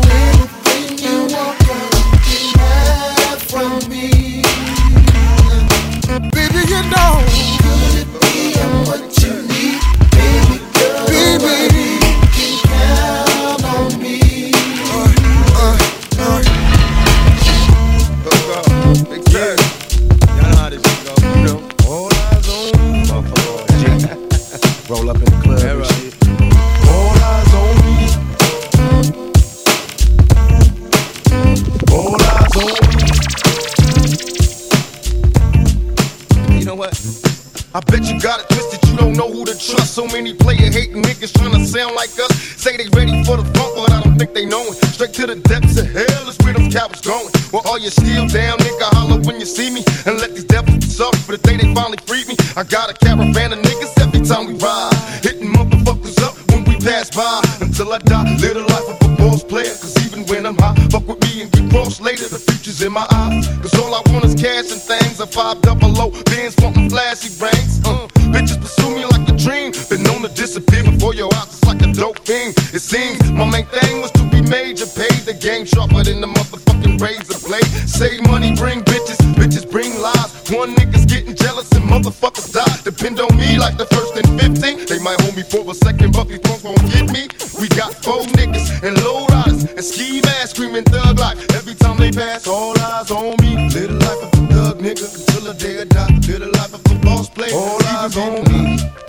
[37.78, 39.94] I bet you got it twisted, you don't know who to trust.
[39.94, 42.34] So many player hating niggas trying to sound like us.
[42.58, 44.82] Say they ready for the funk, but I don't think they know it.
[44.90, 47.30] Straight to the depths of hell is where them cowards going.
[47.52, 49.86] Well, all you still down, nigga, holler when you see me.
[50.10, 52.34] And let these devils suffer for the day they finally free me.
[52.58, 54.98] I got a caravan of niggas every time we ride.
[55.22, 57.46] Hitting motherfuckers up when we pass by.
[57.62, 59.70] Until I die, live the life of a boss player.
[59.78, 62.26] Cause even when I'm high, fuck with me and get crossed later.
[62.26, 63.46] The future's in my eyes.
[63.62, 65.20] Cause all I want is cash and things.
[65.22, 66.57] A five double low, bands
[66.88, 67.80] flashy rings.
[67.84, 69.72] Uh, bitches pursue me like a dream.
[69.88, 71.48] Been known to disappear before your eyes.
[71.48, 72.50] It's like a dope thing.
[72.72, 74.86] It seems my main thing was to be major.
[74.86, 77.66] Paid the game sharper than the motherfucking razor blade.
[77.88, 79.18] Save money, bring bitches.
[79.34, 80.30] Bitches bring lies.
[80.50, 82.76] One nigga's getting jealous and motherfuckers die.
[82.84, 84.86] Depend on me like the first and 15.
[84.86, 87.28] They might hold me for a second, but these punks won't get me.
[87.60, 91.38] We got four niggas and low riders and ski masks screaming thug life.
[91.56, 93.56] Every time they pass, all eyes on me.
[93.74, 96.06] Live the life of a thug nigga until the day I die.
[96.28, 97.52] Live the life of a boss player.
[97.54, 99.07] All eyes on me.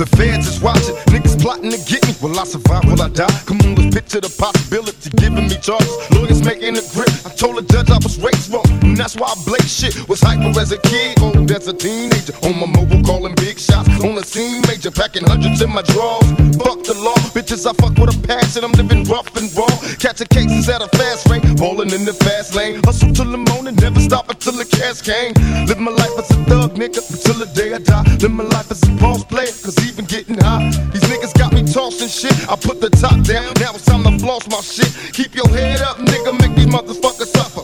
[0.00, 2.16] The feds is watching, niggas plotting to get me.
[2.22, 2.88] Will I survive?
[2.88, 3.28] Will I die?
[3.44, 5.12] Come on, let's picture the possibility.
[5.20, 7.12] Giving me charges, lawyers making a grip.
[7.28, 9.92] I told the judge I was raised wrong, and that's why I blake shit.
[10.08, 12.32] Was hyper as a kid, old as a teenager.
[12.48, 13.92] On my mobile, calling big shots.
[14.00, 16.32] On the scene, major, packing hundreds in my drawers.
[16.56, 18.64] Fuck the law, bitches, I fuck with a passion.
[18.64, 19.68] I'm living rough and raw.
[20.00, 22.80] Catching cases at a fast rate, falling in the fast lane.
[22.88, 25.36] Hustle till the morning, never stop until the cash came.
[25.68, 28.08] Live my life as a thug, nigga, until the day I die.
[28.24, 31.62] Live my life as a boss player, cause even getting high, these niggas got me
[31.66, 32.36] tossing shit.
[32.48, 34.90] I put the top down, now it's time to floss my shit.
[35.12, 37.62] Keep your head up, nigga, make these motherfuckers suffer.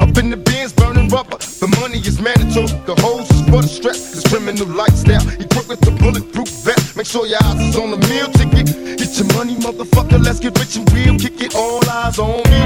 [0.00, 1.36] Up in the bins, burning rubber.
[1.36, 2.68] The money is mandatory.
[2.86, 4.12] The hose is for the stress.
[4.12, 5.26] This criminal lifestyle.
[5.40, 6.96] Equipped with the bulletproof vest.
[6.96, 8.66] Make sure your eyes is on the meal ticket.
[8.98, 10.22] Get your money, motherfucker.
[10.22, 11.18] Let's get rich and real.
[11.18, 11.54] Kick it.
[11.54, 12.60] All eyes on me.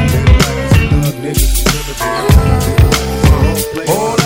[3.89, 4.20] All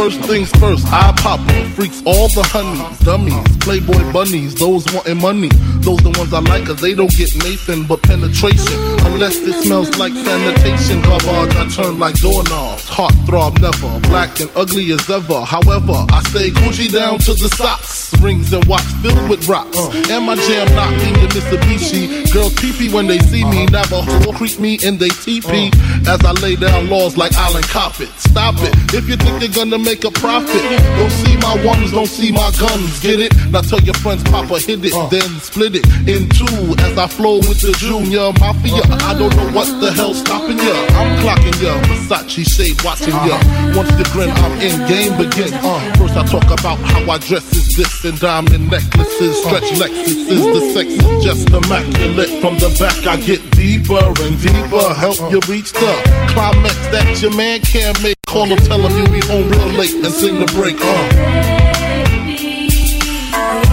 [0.00, 1.40] First things first, I pop
[1.76, 5.50] freaks all the honeys, dummies, playboy bunnies, those wanting money.
[5.84, 8.80] Those the ones I like, cause they don't get Nathan but penetration.
[9.04, 11.02] Unless it smells like sanitation.
[11.02, 12.88] Garbage, I turn like doorknobs.
[12.88, 15.44] Heart throb never, black and ugly as ever.
[15.44, 18.08] However, I stay Gucci down to the socks.
[18.20, 19.76] Rings and watch filled with rocks.
[20.08, 22.32] And my jam knocking the Mitsubishi.
[22.32, 23.66] Girls peepee when they see me.
[23.66, 25.70] Navajo creep me in they teepee.
[26.08, 28.08] As I lay down laws like Island Coppet.
[28.18, 28.72] Stop it.
[28.94, 30.62] If you think you're gonna make a profit,
[30.96, 33.00] don't see my ones, don't see my guns.
[33.00, 33.34] Get it?
[33.50, 35.08] Now tell your friends, Papa hit it, uh.
[35.08, 38.86] then split it in two as I flow with the Junior Mafia.
[39.02, 40.76] I don't know what the hell's stopping ya.
[40.94, 43.34] I'm clocking ya, Versace shade watching ya.
[43.34, 43.82] Uh-huh.
[43.82, 45.50] Once the grin, I'm in, game begin.
[45.58, 49.58] Uh, first I talk about how I dress is this and diamond necklaces, uh.
[49.58, 50.44] stretch Lexuses.
[50.54, 52.30] The sex is just immaculate.
[52.40, 55.34] From the back I get deeper and deeper, help uh.
[55.34, 55.92] you reach the
[56.30, 58.19] climax that your man can't make.
[58.30, 60.76] Call him, tell him you be home real late and sing the break.
[60.80, 60.86] Uh.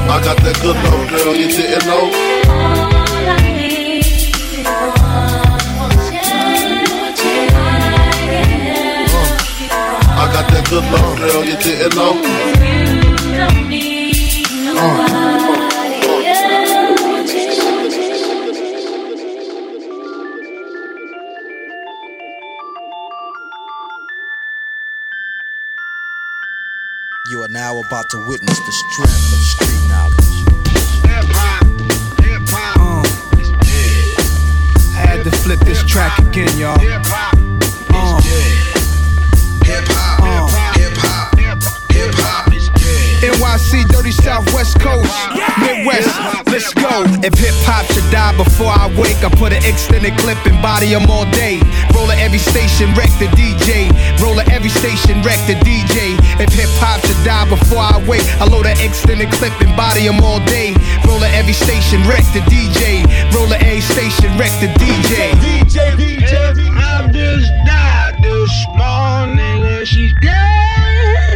[0.10, 2.10] I got that good love, girl, you didn't know.
[10.10, 12.67] I got that good love, girl, you didn't know.
[27.88, 30.44] About to witness the strength of street knowledge.
[32.76, 33.04] Uh.
[34.94, 37.47] I had to flip this track again, y'all.
[43.58, 45.12] NYC, dirty Southwest Coast,
[45.58, 46.14] Midwest,
[46.46, 47.04] let's go.
[47.26, 50.94] If hip hop should die before I wake, I put an extended clip and body
[50.94, 51.60] 'em all day.
[51.94, 53.90] Roll at every station, wreck the DJ.
[54.22, 56.14] Roll at every station, wreck the DJ.
[56.38, 60.08] If hip hop should die before I wake, I load an extended clip and body
[60.08, 60.76] 'em all day.
[61.08, 63.04] Roll at every station, wreck the DJ.
[63.34, 65.34] Roll at every station, wreck the DJ.
[65.42, 71.27] DJ, DJ, I just died this morning and she's dead.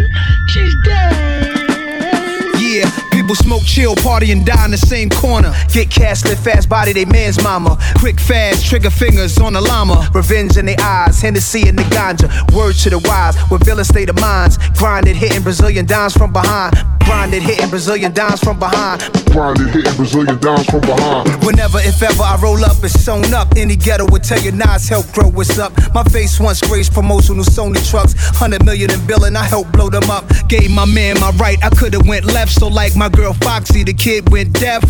[3.22, 5.54] People smoke, chill, party, and die in the same corner.
[5.72, 7.78] Get cash, live fast, body they man's mama.
[8.00, 10.10] Quick, fast, trigger fingers on the llama.
[10.14, 12.28] Revenge in their eyes, Hennessy in the ganja.
[12.54, 14.58] Word to the wise, with villain state of minds.
[14.78, 16.76] Grinded, hitting Brazilian dimes from behind.
[17.02, 19.02] Grinded, hitting Brazilian dimes from behind.
[19.32, 21.30] Grinded, hitting Brazilian dimes from behind.
[21.44, 23.54] Whenever, if ever, I roll up, it's sewn up.
[23.56, 25.74] Any ghetto would tell you Nas help grow what's up.
[25.94, 28.14] My face once graced promotional Sony trucks.
[28.40, 30.26] 100 million in billing, I helped blow them up.
[30.48, 32.52] Gave my man my right, I could've went left.
[32.52, 34.84] So like my girl Foxy, the kid went deaf.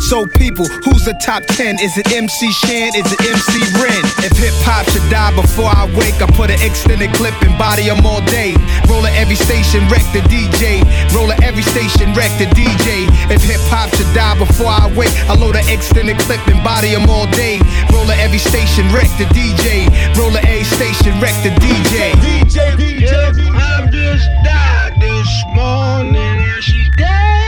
[0.00, 1.80] So people, who's the top 10?
[1.80, 2.94] Is it MC Shan?
[2.94, 4.02] Is it MC Ren?
[4.24, 7.90] If hip hop should die before I wake, I put an extended clip and body
[7.90, 8.54] 'em all day.
[8.88, 10.80] Roll at every station, wreck the DJ.
[11.14, 13.10] Roll at every station, wreck the DJ.
[13.28, 16.94] If hip hop should die before I wake, I load an extended clip and body
[16.94, 17.60] 'em all day.
[17.92, 19.88] Roll at every station, wreck the DJ.
[20.16, 22.14] Roll at every station, wreck the DJ.
[22.22, 23.12] DJ, DJ,
[23.52, 27.47] I just died this morning and she's dead.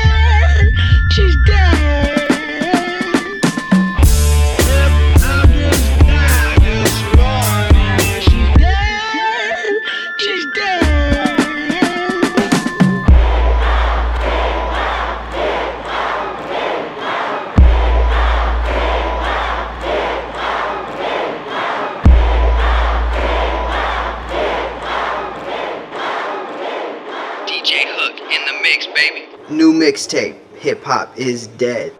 [29.80, 30.36] Mixtape.
[30.56, 31.90] Hip hop is dead.